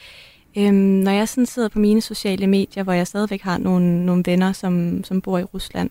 Øhm, 0.57 0.75
når 0.75 1.13
jeg 1.13 1.29
sådan 1.29 1.47
sidder 1.47 1.69
på 1.69 1.79
mine 1.79 2.01
sociale 2.01 2.47
medier, 2.47 2.83
hvor 2.83 2.93
jeg 2.93 3.07
stadigvæk 3.07 3.43
har 3.43 3.59
nogle, 3.59 4.07
nogle 4.07 4.23
venner, 4.27 4.53
som, 4.53 5.05
som 5.05 5.21
bor 5.21 5.39
i 5.39 5.45
Rusland, 5.45 5.91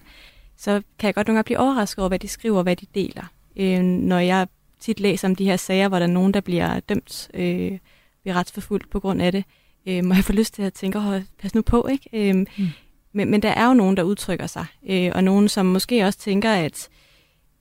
så 0.58 0.82
kan 0.99 1.08
jeg 1.08 1.15
godt 1.15 1.28
nogle 1.28 1.38
gange 1.38 1.45
blive 1.45 1.60
overrasket 1.60 1.99
over, 1.99 2.08
hvad 2.08 2.19
de 2.19 2.28
skriver 2.28 2.58
og 2.58 2.63
hvad 2.63 2.75
de 2.75 2.86
deler. 2.95 3.23
Øhm, 3.56 3.86
når 3.86 4.19
jeg 4.19 4.47
tit 4.80 4.99
læser 4.99 5.28
om 5.28 5.36
de 5.36 5.45
her 5.45 5.58
sager, 5.58 5.88
hvor 5.88 5.99
der 5.99 6.06
er 6.06 6.12
nogen, 6.12 6.34
der 6.34 6.41
bliver 6.41 6.80
dømt, 6.80 7.30
øh, 7.34 7.78
bliver 8.21 8.36
retsforfulgt 8.36 8.89
på 8.89 8.99
grund 8.99 9.21
af 9.21 9.32
det, 9.32 9.43
øh, 9.86 10.04
og 10.10 10.15
jeg 10.15 10.23
får 10.23 10.34
lyst 10.34 10.54
til 10.54 10.62
at 10.62 10.73
tænke, 10.73 10.97
oh, 10.97 11.21
pas 11.41 11.56
nu 11.56 11.62
på, 11.62 11.88
ikke? 11.88 12.10
Øhm, 12.13 12.47
mm. 12.58 12.67
men, 13.13 13.32
men 13.32 13.41
der 13.41 13.49
er 13.49 13.67
jo 13.67 13.73
nogen, 13.73 13.97
der 13.97 14.04
udtrykker 14.04 14.47
sig, 14.47 14.65
øh, 14.89 15.12
og 15.15 15.23
nogen, 15.23 15.49
som 15.49 15.65
måske 15.65 16.06
også 16.06 16.19
tænker, 16.19 16.51
at 16.51 16.89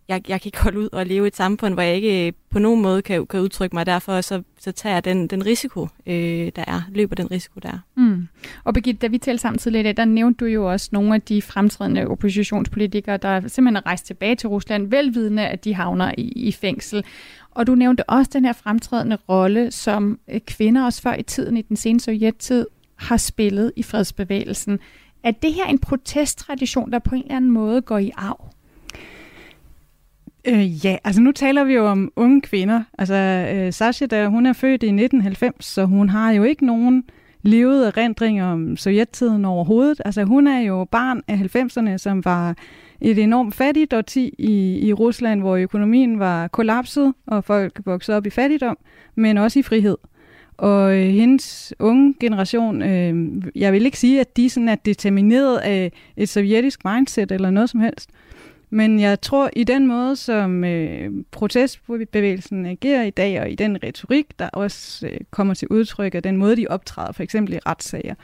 jeg, 0.08 0.28
jeg 0.28 0.40
kan 0.40 0.48
ikke 0.48 0.62
holde 0.62 0.78
ud 0.78 0.88
og 0.92 1.06
leve 1.06 1.26
i 1.26 1.28
et 1.28 1.36
samfund, 1.36 1.74
hvor 1.74 1.82
jeg 1.82 1.94
ikke 1.94 2.26
øh, 2.26 2.32
på 2.50 2.58
nogen 2.58 2.82
måde 2.82 3.02
kan, 3.02 3.26
kan 3.26 3.40
udtrykke 3.40 3.76
mig. 3.76 3.86
Derfor 3.86 4.20
så, 4.20 4.42
så 4.58 4.72
tager 4.72 4.94
jeg 4.94 5.04
den, 5.04 5.26
den 5.26 5.46
risiko, 5.46 5.88
øh, 6.06 6.52
der 6.56 6.64
er, 6.66 6.82
løber 6.92 7.14
den 7.14 7.30
risiko, 7.30 7.60
der 7.60 7.68
er. 7.68 7.78
Mm. 7.96 8.28
Og 8.64 8.74
Birgitte, 8.74 8.98
da 8.98 9.06
vi 9.06 9.18
talte 9.18 9.40
sammen 9.40 9.58
tidligere 9.58 9.80
i 9.80 9.84
dag, 9.84 9.96
der 9.96 10.04
nævnte 10.04 10.44
du 10.44 10.50
jo 10.50 10.70
også 10.70 10.88
nogle 10.92 11.14
af 11.14 11.22
de 11.22 11.42
fremtrædende 11.42 12.06
oppositionspolitikere, 12.06 13.16
der 13.16 13.40
simpelthen 13.40 13.76
er 13.76 13.86
rejst 13.86 14.06
tilbage 14.06 14.36
til 14.36 14.48
Rusland, 14.48 14.90
velvidende, 14.90 15.46
at 15.46 15.64
de 15.64 15.74
havner 15.74 16.12
i, 16.18 16.22
i 16.22 16.52
fængsel. 16.52 17.04
Og 17.50 17.66
du 17.66 17.74
nævnte 17.74 18.10
også 18.10 18.30
den 18.34 18.44
her 18.44 18.52
fremtrædende 18.52 19.18
rolle, 19.28 19.70
som 19.70 20.18
øh, 20.28 20.40
kvinder 20.40 20.84
også 20.84 21.02
før 21.02 21.14
i 21.14 21.22
tiden, 21.22 21.56
i 21.56 21.62
den 21.62 21.76
sene 21.76 22.00
sovjettid, 22.00 22.66
har 22.96 23.16
spillet 23.16 23.72
i 23.76 23.82
fredsbevægelsen. 23.82 24.78
Er 25.22 25.30
det 25.30 25.52
her 25.52 25.64
en 25.64 25.78
protesttradition, 25.78 26.92
der 26.92 26.98
på 26.98 27.14
en 27.14 27.22
eller 27.22 27.36
anden 27.36 27.50
måde 27.50 27.82
går 27.82 27.98
i 27.98 28.10
arv? 28.16 28.53
Øh, 30.48 30.86
ja, 30.86 30.96
altså 31.04 31.20
nu 31.20 31.32
taler 31.32 31.64
vi 31.64 31.74
jo 31.74 31.86
om 31.86 32.12
unge 32.16 32.40
kvinder. 32.40 32.82
Altså 32.98 33.14
øh, 33.54 33.72
Sasha, 33.72 34.06
der, 34.06 34.28
hun 34.28 34.46
er 34.46 34.52
født 34.52 34.82
i 34.82 34.86
1990, 34.86 35.64
så 35.64 35.84
hun 35.84 36.08
har 36.08 36.32
jo 36.32 36.42
ikke 36.42 36.66
nogen 36.66 37.04
levede 37.42 37.86
erindringer 37.86 38.46
om 38.46 38.76
sovjettiden 38.76 39.44
overhovedet. 39.44 40.00
Altså 40.04 40.24
hun 40.24 40.46
er 40.46 40.60
jo 40.60 40.84
barn 40.84 41.22
af 41.28 41.36
90'erne, 41.56 41.98
som 41.98 42.24
var 42.24 42.56
et 43.00 43.18
enormt 43.18 43.54
fattigt 43.54 43.92
årti 43.92 44.34
i, 44.38 44.78
i 44.88 44.92
Rusland, 44.92 45.40
hvor 45.40 45.56
økonomien 45.56 46.18
var 46.18 46.48
kollapset, 46.48 47.14
og 47.26 47.44
folk 47.44 47.80
voksede 47.84 48.16
op 48.16 48.26
i 48.26 48.30
fattigdom, 48.30 48.78
men 49.14 49.38
også 49.38 49.58
i 49.58 49.62
frihed. 49.62 49.96
Og 50.56 50.96
øh, 50.96 51.08
hendes 51.08 51.74
unge 51.78 52.14
generation, 52.20 52.82
øh, 52.82 53.42
jeg 53.54 53.72
vil 53.72 53.84
ikke 53.84 53.98
sige, 53.98 54.20
at 54.20 54.36
de 54.36 54.50
sådan 54.50 54.68
er 54.68 54.74
determineret 54.74 55.58
af 55.58 55.92
et 56.16 56.28
sovjetisk 56.28 56.84
mindset 56.84 57.32
eller 57.32 57.50
noget 57.50 57.70
som 57.70 57.80
helst, 57.80 58.10
men 58.74 59.00
jeg 59.00 59.20
tror, 59.20 59.50
i 59.56 59.64
den 59.64 59.86
måde, 59.86 60.16
som 60.16 60.64
øh, 60.64 61.10
protestbevægelsen 61.30 62.66
agerer 62.66 63.02
i 63.02 63.10
dag, 63.10 63.40
og 63.40 63.50
i 63.50 63.54
den 63.54 63.78
retorik, 63.84 64.26
der 64.38 64.48
også 64.48 65.06
øh, 65.06 65.18
kommer 65.30 65.54
til 65.54 65.68
udtryk, 65.68 66.14
og 66.14 66.24
den 66.24 66.36
måde, 66.36 66.56
de 66.56 66.66
optræder, 66.66 67.12
for 67.12 67.22
eksempel 67.22 67.54
i 67.54 67.58
retssager, 67.66 68.14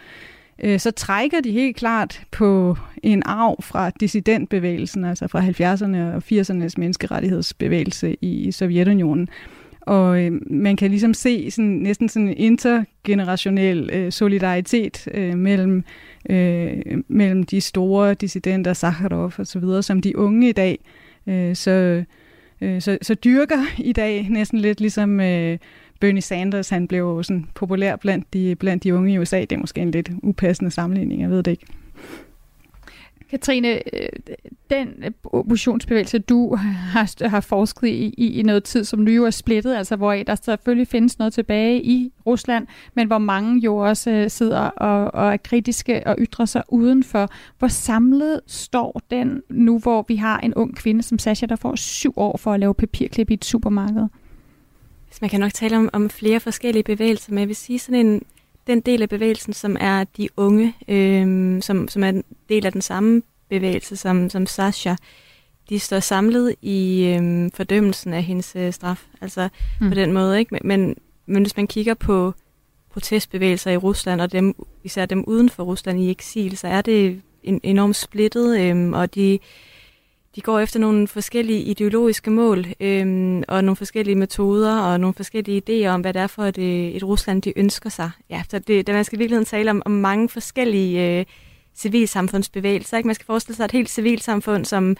øh, 0.59 0.81
så 0.81 0.91
trækker 0.91 1.41
de 1.41 1.53
helt 1.53 1.77
klart 1.77 2.23
på 2.31 2.77
en 3.03 3.23
arv 3.27 3.63
fra 3.63 3.91
dissidentbevægelsen, 3.91 5.05
altså 5.05 5.29
fra 5.29 5.41
70'erne 5.41 6.17
og 6.17 6.23
80'ernes 6.33 6.75
menneskerettighedsbevægelse 6.77 8.17
i 8.21 8.53
Sovjetunionen. 8.53 9.29
Og 9.91 10.23
øh, 10.23 10.33
man 10.51 10.77
kan 10.77 10.91
ligesom 10.91 11.15
se 11.15 11.51
sådan, 11.51 11.71
næsten 11.71 12.09
sådan 12.09 12.29
en 12.29 12.35
intergenerationel 12.37 13.91
øh, 13.93 14.13
solidaritet 14.13 15.09
øh, 15.15 15.39
mellem, 15.39 15.85
øh, 16.31 16.83
mellem 17.09 17.43
de 17.43 17.61
store 17.61 18.15
dissidenter, 18.15 18.73
Sakharov 18.73 19.33
og 19.39 19.47
så 19.47 19.59
videre, 19.59 19.83
som 19.83 20.01
de 20.01 20.19
unge 20.19 20.49
i 20.49 20.53
dag. 20.53 20.79
Øh, 21.27 21.57
så, 21.57 22.05
øh, 22.61 22.83
så, 22.83 22.99
så 23.03 23.15
dyrker 23.15 23.59
i 23.79 23.93
dag 23.93 24.27
næsten 24.31 24.59
lidt 24.59 24.81
ligesom 24.81 25.21
øh, 25.21 25.59
Bernie 26.01 26.23
Sanders, 26.23 26.69
han 26.69 26.89
blev 26.89 27.23
sådan 27.25 27.47
populær 27.55 27.97
blandt 27.97 28.35
de, 28.35 28.57
blandt 28.57 28.85
de 28.85 28.95
unge 28.95 29.13
i 29.13 29.19
USA. 29.19 29.41
Det 29.41 29.53
er 29.53 29.59
måske 29.59 29.81
en 29.81 29.91
lidt 29.91 30.11
upassende 30.23 30.71
sammenligning, 30.71 31.23
jeg 31.23 31.31
ved 31.31 31.43
det 31.43 31.51
ikke. 31.51 31.67
Katrine, 33.31 33.97
øh, 33.97 34.09
den 34.71 34.89
øh, 35.05 35.11
oppositionsbevægelse, 35.25 36.19
du 36.19 36.55
har, 36.57 37.29
har 37.29 37.41
forsket 37.41 37.89
i, 37.89 38.15
i, 38.19 38.39
i 38.39 38.43
noget 38.43 38.65
tid, 38.65 38.85
som 38.85 39.01
nu 39.01 39.11
jo 39.11 39.25
er 39.25 39.31
splittet, 39.31 39.75
altså 39.75 39.97
hvor 39.97 40.13
der 40.13 40.35
selvfølgelig 40.35 40.89
findes 40.89 41.19
noget 41.19 41.33
tilbage 41.33 41.83
i 41.83 42.13
Rusland, 42.27 42.67
men 42.95 43.07
hvor 43.07 43.19
mange 43.19 43.61
jo 43.61 43.77
også 43.77 44.11
øh, 44.11 44.31
sidder 44.31 44.61
og, 44.61 45.15
og 45.15 45.33
er 45.33 45.37
kritiske 45.37 46.07
og 46.07 46.17
ytrer 46.19 46.45
sig 46.45 46.63
udenfor. 46.69 47.31
Hvor 47.59 47.69
samlet 47.69 48.41
står 48.47 49.01
den 49.11 49.43
nu, 49.49 49.79
hvor 49.79 50.05
vi 50.09 50.17
har 50.17 50.39
en 50.39 50.55
ung 50.55 50.77
kvinde 50.77 51.03
som 51.03 51.19
Sasha, 51.19 51.47
der 51.47 51.57
får 51.57 51.77
syv 51.77 52.13
år 52.17 52.37
for 52.37 52.53
at 52.53 52.61
lave 52.61 52.75
papirklip 52.75 53.31
i 53.31 53.35
et 53.35 53.45
supermarked? 53.45 54.07
Man 55.21 55.31
kan 55.31 55.41
nok 55.41 55.53
tale 55.55 55.77
om, 55.77 55.91
om 55.93 56.11
flere 56.11 56.41
forskellige 56.41 56.83
bevægelser, 56.83 57.33
men 57.33 57.39
jeg 57.39 57.49
vil 57.49 57.57
sige 57.57 57.79
sådan 57.79 58.07
en, 58.07 58.23
den 58.67 58.81
del 58.81 59.03
af 59.03 59.09
bevægelsen, 59.09 59.53
som 59.53 59.77
er 59.81 60.05
de 60.05 60.29
unge, 60.37 60.75
øh, 60.89 61.63
som, 61.63 61.89
som 61.89 62.05
er 62.05 62.09
en 62.09 62.25
del 62.49 62.67
af 62.67 62.73
den 62.73 62.83
samme 62.83 63.23
bevægelse 63.51 63.97
som, 63.97 64.31
som 64.31 64.47
Sasha, 64.47 64.95
de 65.69 65.79
står 65.79 66.01
samlet 66.01 66.55
i 66.63 67.05
øh, 67.05 67.51
fordømmelsen 67.55 68.13
af 68.13 68.23
hendes 68.23 68.57
øh, 68.57 68.73
straf. 68.73 69.07
Altså 69.21 69.49
mm. 69.81 69.89
på 69.89 69.95
den 69.95 70.13
måde, 70.13 70.39
ikke? 70.39 70.59
Men, 70.65 70.97
men 71.27 71.43
hvis 71.43 71.57
man 71.57 71.67
kigger 71.67 71.95
på 71.95 72.35
protestbevægelser 72.93 73.71
i 73.71 73.77
Rusland, 73.77 74.21
og 74.21 74.33
dem, 74.33 74.55
især 74.85 75.07
dem 75.07 75.25
uden 75.27 75.49
for 75.49 75.63
Rusland 75.63 76.01
i 76.01 76.11
eksil, 76.11 76.57
så 76.57 76.69
er 76.69 76.83
det 76.83 77.23
en, 77.43 77.61
enormt 77.63 77.97
splittet, 77.97 78.61
øh, 78.61 78.91
og 78.91 79.15
de 79.15 79.39
de 80.37 80.41
går 80.41 80.59
efter 80.59 80.81
nogle 80.81 81.09
forskellige 81.09 81.63
ideologiske 81.63 82.31
mål 82.31 82.67
øhm, 82.81 83.43
og 83.49 83.65
nogle 83.65 83.77
forskellige 83.77 84.15
metoder 84.15 84.81
og 84.81 85.01
nogle 85.01 85.15
forskellige 85.15 85.63
idéer 85.69 85.89
om, 85.89 86.01
hvad 86.01 86.15
det 86.15 86.23
er 86.23 86.27
for 86.27 86.43
et, 86.43 86.59
øh, 86.59 86.89
et 86.89 87.05
Rusland, 87.05 87.43
de 87.43 87.59
ønsker 87.59 87.91
sig. 87.91 88.11
Ja, 88.31 88.43
så 88.49 88.59
det, 88.59 88.87
der 88.87 88.93
man 88.93 89.05
skal 89.05 89.19
i 89.19 89.19
virkeligheden 89.19 89.47
tale 89.47 89.71
om, 89.71 89.83
om 89.87 89.93
mange 89.93 90.29
forskellige 90.29 91.19
øh, 91.19 91.25
civilsamfundsbevægelser. 91.77 92.97
Ikke? 92.97 93.07
Man 93.07 93.15
skal 93.15 93.27
forestille 93.27 93.57
sig 93.57 93.65
et 93.65 93.73
helt 93.73 93.91
civilsamfund, 93.91 94.65
som 94.65 94.97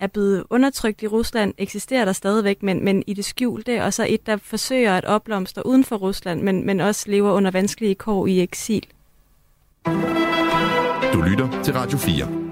er 0.00 0.06
blevet 0.06 0.44
undertrykt 0.50 1.02
i 1.02 1.06
Rusland, 1.06 1.54
eksisterer 1.58 2.04
der 2.04 2.12
stadigvæk, 2.12 2.62
men, 2.62 2.84
men 2.84 3.02
i 3.06 3.14
det 3.14 3.24
skjulte, 3.24 3.84
og 3.84 3.92
så 3.92 4.06
et, 4.08 4.26
der 4.26 4.36
forsøger 4.36 4.96
at 4.96 5.04
opblomstre 5.04 5.66
uden 5.66 5.84
for 5.84 5.96
Rusland, 5.96 6.42
men, 6.42 6.66
men 6.66 6.80
også 6.80 7.10
lever 7.10 7.32
under 7.32 7.50
vanskelige 7.50 7.94
kår 7.94 8.26
i 8.26 8.40
eksil. 8.40 8.86
Du 11.12 11.20
lytter 11.22 11.62
til 11.62 11.74
Radio 11.74 11.98
4. 11.98 12.50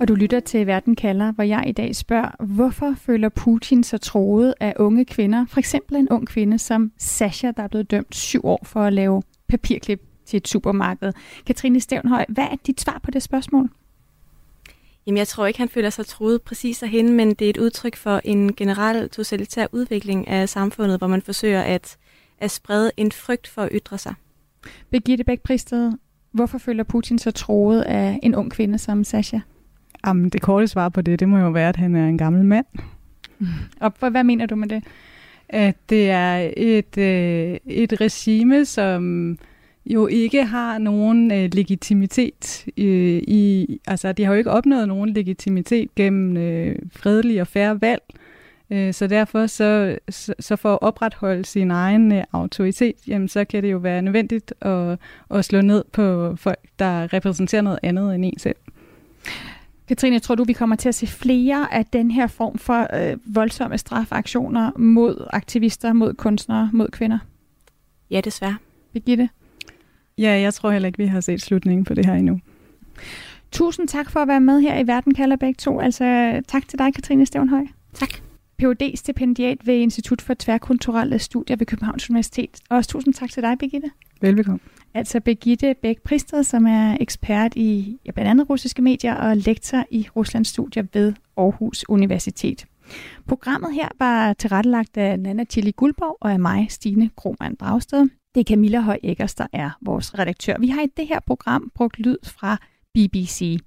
Og 0.00 0.08
du 0.08 0.14
lytter 0.14 0.40
til 0.40 0.66
Verden 0.66 0.96
kalder, 0.96 1.32
hvor 1.32 1.44
jeg 1.44 1.64
i 1.66 1.72
dag 1.72 1.96
spørger, 1.96 2.44
hvorfor 2.44 2.94
føler 3.00 3.28
Putin 3.28 3.84
sig 3.84 4.00
troet 4.00 4.54
af 4.60 4.74
unge 4.76 5.04
kvinder? 5.04 5.46
For 5.48 5.58
eksempel 5.58 5.96
en 5.96 6.08
ung 6.08 6.28
kvinde 6.28 6.58
som 6.58 6.92
Sasha, 6.98 7.50
der 7.56 7.62
er 7.62 7.68
blevet 7.68 7.90
dømt 7.90 8.14
syv 8.14 8.44
år 8.44 8.60
for 8.64 8.80
at 8.80 8.92
lave 8.92 9.22
papirklip 9.48 10.00
til 10.26 10.36
et 10.36 10.48
supermarked. 10.48 11.12
Katrine 11.46 11.80
Stævnhøj, 11.80 12.24
hvad 12.28 12.44
er 12.44 12.56
dit 12.66 12.80
svar 12.80 13.00
på 13.02 13.10
det 13.10 13.22
spørgsmål? 13.22 13.70
Jamen, 15.06 15.18
jeg 15.18 15.28
tror 15.28 15.46
ikke, 15.46 15.58
han 15.58 15.68
føler 15.68 15.90
sig 15.90 16.06
troet 16.06 16.42
præcis 16.42 16.82
af 16.82 16.88
hende, 16.88 17.12
men 17.12 17.34
det 17.34 17.44
er 17.44 17.50
et 17.50 17.56
udtryk 17.56 17.96
for 17.96 18.20
en 18.24 18.54
generel 18.54 19.08
totalitær 19.08 19.66
udvikling 19.72 20.28
af 20.28 20.48
samfundet, 20.48 20.98
hvor 20.98 21.06
man 21.06 21.22
forsøger 21.22 21.62
at, 21.62 21.96
at 22.38 22.50
sprede 22.50 22.90
en 22.96 23.12
frygt 23.12 23.46
for 23.46 23.62
at 23.62 23.68
ytre 23.72 23.98
sig. 23.98 24.14
Birgitte 24.90 25.24
Bæk 25.24 25.40
hvorfor 26.30 26.58
føler 26.58 26.84
Putin 26.84 27.18
sig 27.18 27.34
troet 27.34 27.82
af 27.82 28.18
en 28.22 28.34
ung 28.34 28.50
kvinde 28.52 28.78
som 28.78 29.04
Sasha? 29.04 29.38
Jamen, 30.06 30.28
det 30.28 30.42
korte 30.42 30.66
svar 30.66 30.88
på 30.88 31.00
det, 31.00 31.20
det 31.20 31.28
må 31.28 31.38
jo 31.38 31.50
være, 31.50 31.68
at 31.68 31.76
han 31.76 31.96
er 31.96 32.08
en 32.08 32.18
gammel 32.18 32.44
mand. 32.44 32.66
Og 33.80 34.10
hvad 34.10 34.24
mener 34.24 34.46
du 34.46 34.56
med 34.56 34.68
det? 34.68 34.84
At 35.48 35.76
det 35.88 36.10
er 36.10 36.50
et, 36.56 36.98
øh, 36.98 37.58
et 37.66 38.00
regime, 38.00 38.64
som 38.64 39.38
jo 39.86 40.06
ikke 40.06 40.44
har 40.44 40.78
nogen 40.78 41.32
øh, 41.32 41.50
legitimitet 41.52 42.66
øh, 42.78 43.22
i, 43.28 43.78
altså 43.86 44.12
de 44.12 44.24
har 44.24 44.32
jo 44.32 44.38
ikke 44.38 44.50
opnået 44.50 44.88
nogen 44.88 45.10
legitimitet 45.10 45.94
gennem 45.94 46.36
øh, 46.36 46.76
fredelige 46.92 47.40
og 47.40 47.46
færre 47.46 47.80
valg. 47.80 48.02
Øh, 48.70 48.94
så 48.94 49.06
derfor 49.06 49.46
så, 49.46 49.98
så, 50.08 50.34
så 50.40 50.56
for 50.56 50.72
at 50.72 50.78
opretholde 50.82 51.44
sin 51.44 51.70
egen 51.70 52.12
øh, 52.12 52.24
autoritet, 52.32 52.94
jamen 53.08 53.28
så 53.28 53.44
kan 53.44 53.62
det 53.62 53.72
jo 53.72 53.78
være 53.78 54.02
nødvendigt 54.02 54.54
at, 54.60 54.98
at 55.30 55.44
slå 55.44 55.60
ned 55.60 55.84
på 55.92 56.36
folk, 56.36 56.60
der 56.78 57.12
repræsenterer 57.12 57.62
noget 57.62 57.78
andet 57.82 58.14
end 58.14 58.24
en 58.24 58.38
selv. 58.38 58.56
Katrine, 59.88 60.18
tror 60.18 60.34
du, 60.34 60.44
vi 60.44 60.52
kommer 60.52 60.76
til 60.76 60.88
at 60.88 60.94
se 60.94 61.06
flere 61.06 61.74
af 61.74 61.86
den 61.86 62.10
her 62.10 62.26
form 62.26 62.58
for 62.58 62.86
øh, 62.94 63.16
voldsomme 63.26 63.78
strafaktioner 63.78 64.70
mod 64.78 65.26
aktivister, 65.32 65.92
mod 65.92 66.14
kunstnere, 66.14 66.70
mod 66.72 66.88
kvinder? 66.88 67.18
Ja, 68.10 68.20
desværre. 68.20 68.56
Birgitte? 68.92 69.28
Ja, 70.18 70.40
jeg 70.40 70.54
tror 70.54 70.70
heller 70.70 70.86
ikke, 70.86 70.98
vi 70.98 71.06
har 71.06 71.20
set 71.20 71.42
slutningen 71.42 71.84
på 71.84 71.94
det 71.94 72.06
her 72.06 72.14
endnu. 72.14 72.40
Tusind 73.52 73.88
tak 73.88 74.10
for 74.10 74.20
at 74.20 74.28
være 74.28 74.40
med 74.40 74.60
her 74.60 74.78
i 74.78 74.86
Verden 74.86 75.14
kalder 75.14 75.36
begge 75.36 75.56
to. 75.58 75.80
Altså 75.80 76.40
tak 76.48 76.68
til 76.68 76.78
dig, 76.78 76.94
Katrine 76.94 77.26
Stævnhøj. 77.26 77.66
Tak. 77.94 78.08
phd 78.58 78.96
stipendiat 78.96 79.66
ved 79.66 79.74
Institut 79.74 80.22
for 80.22 80.34
Tværkulturelle 80.38 81.18
Studier 81.18 81.56
ved 81.56 81.66
Københavns 81.66 82.10
Universitet. 82.10 82.60
Og 82.70 82.76
også 82.76 82.90
tusind 82.90 83.14
tak 83.14 83.30
til 83.30 83.42
dig, 83.42 83.58
Birgitte. 83.58 83.90
Velbekomme. 84.20 84.60
Altså 84.94 85.20
Birgitte 85.20 85.74
Bæk 85.82 86.02
Pristed, 86.02 86.42
som 86.42 86.66
er 86.66 86.96
ekspert 87.00 87.52
i 87.56 87.98
ja, 88.06 88.10
blandt 88.10 88.30
andet 88.30 88.50
russiske 88.50 88.82
medier 88.82 89.14
og 89.14 89.36
lektor 89.36 89.84
i 89.90 90.08
Ruslands 90.16 90.48
studier 90.48 90.84
ved 90.92 91.12
Aarhus 91.36 91.84
Universitet. 91.88 92.64
Programmet 93.26 93.74
her 93.74 93.88
var 93.98 94.32
tilrettelagt 94.32 94.96
af 94.96 95.20
Nana 95.20 95.44
Tilly 95.44 95.70
Guldborg 95.76 96.16
og 96.20 96.32
af 96.32 96.40
mig, 96.40 96.66
Stine 96.70 97.10
Krohmann 97.16 97.54
Dragsted. 97.54 98.08
Det 98.34 98.40
er 98.40 98.44
Camilla 98.44 98.80
Høj 98.80 98.98
Eggers, 99.02 99.34
der 99.34 99.46
er 99.52 99.70
vores 99.80 100.18
redaktør. 100.18 100.56
Vi 100.60 100.68
har 100.68 100.82
i 100.82 100.86
det 100.96 101.06
her 101.06 101.20
program 101.26 101.70
brugt 101.74 101.98
lyd 101.98 102.16
fra 102.24 102.58
BBC. 102.94 103.58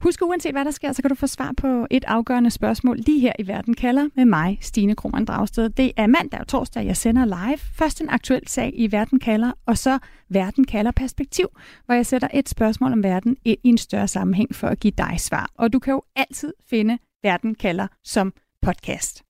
Husk, 0.00 0.22
uanset 0.22 0.52
hvad 0.52 0.64
der 0.64 0.70
sker, 0.70 0.92
så 0.92 1.02
kan 1.02 1.08
du 1.08 1.14
få 1.14 1.26
svar 1.26 1.52
på 1.56 1.86
et 1.90 2.04
afgørende 2.04 2.50
spørgsmål 2.50 2.96
lige 2.96 3.20
her 3.20 3.32
i 3.38 3.46
Verden 3.46 3.74
kalder 3.74 4.08
med 4.14 4.24
mig, 4.24 4.58
Stine 4.60 4.94
Krohmann 4.94 5.24
Dragsted. 5.24 5.70
Det 5.70 5.92
er 5.96 6.06
mandag 6.06 6.40
og 6.40 6.48
torsdag, 6.48 6.86
jeg 6.86 6.96
sender 6.96 7.24
live. 7.24 7.58
Først 7.58 8.00
en 8.00 8.08
aktuel 8.08 8.48
sag 8.48 8.72
i 8.74 8.92
Verden 8.92 9.18
kalder, 9.18 9.52
og 9.66 9.78
så 9.78 9.98
Verden 10.28 10.64
kalder 10.64 10.90
perspektiv, 10.90 11.48
hvor 11.86 11.94
jeg 11.94 12.06
sætter 12.06 12.28
et 12.34 12.48
spørgsmål 12.48 12.92
om 12.92 13.02
verden 13.02 13.36
ind 13.44 13.58
i 13.64 13.68
en 13.68 13.78
større 13.78 14.08
sammenhæng 14.08 14.54
for 14.54 14.66
at 14.66 14.80
give 14.80 14.92
dig 14.98 15.14
svar. 15.18 15.50
Og 15.54 15.72
du 15.72 15.78
kan 15.78 15.92
jo 15.92 16.02
altid 16.16 16.52
finde 16.70 16.98
Verden 17.22 17.54
kalder 17.54 17.86
som 18.04 18.32
podcast. 18.62 19.29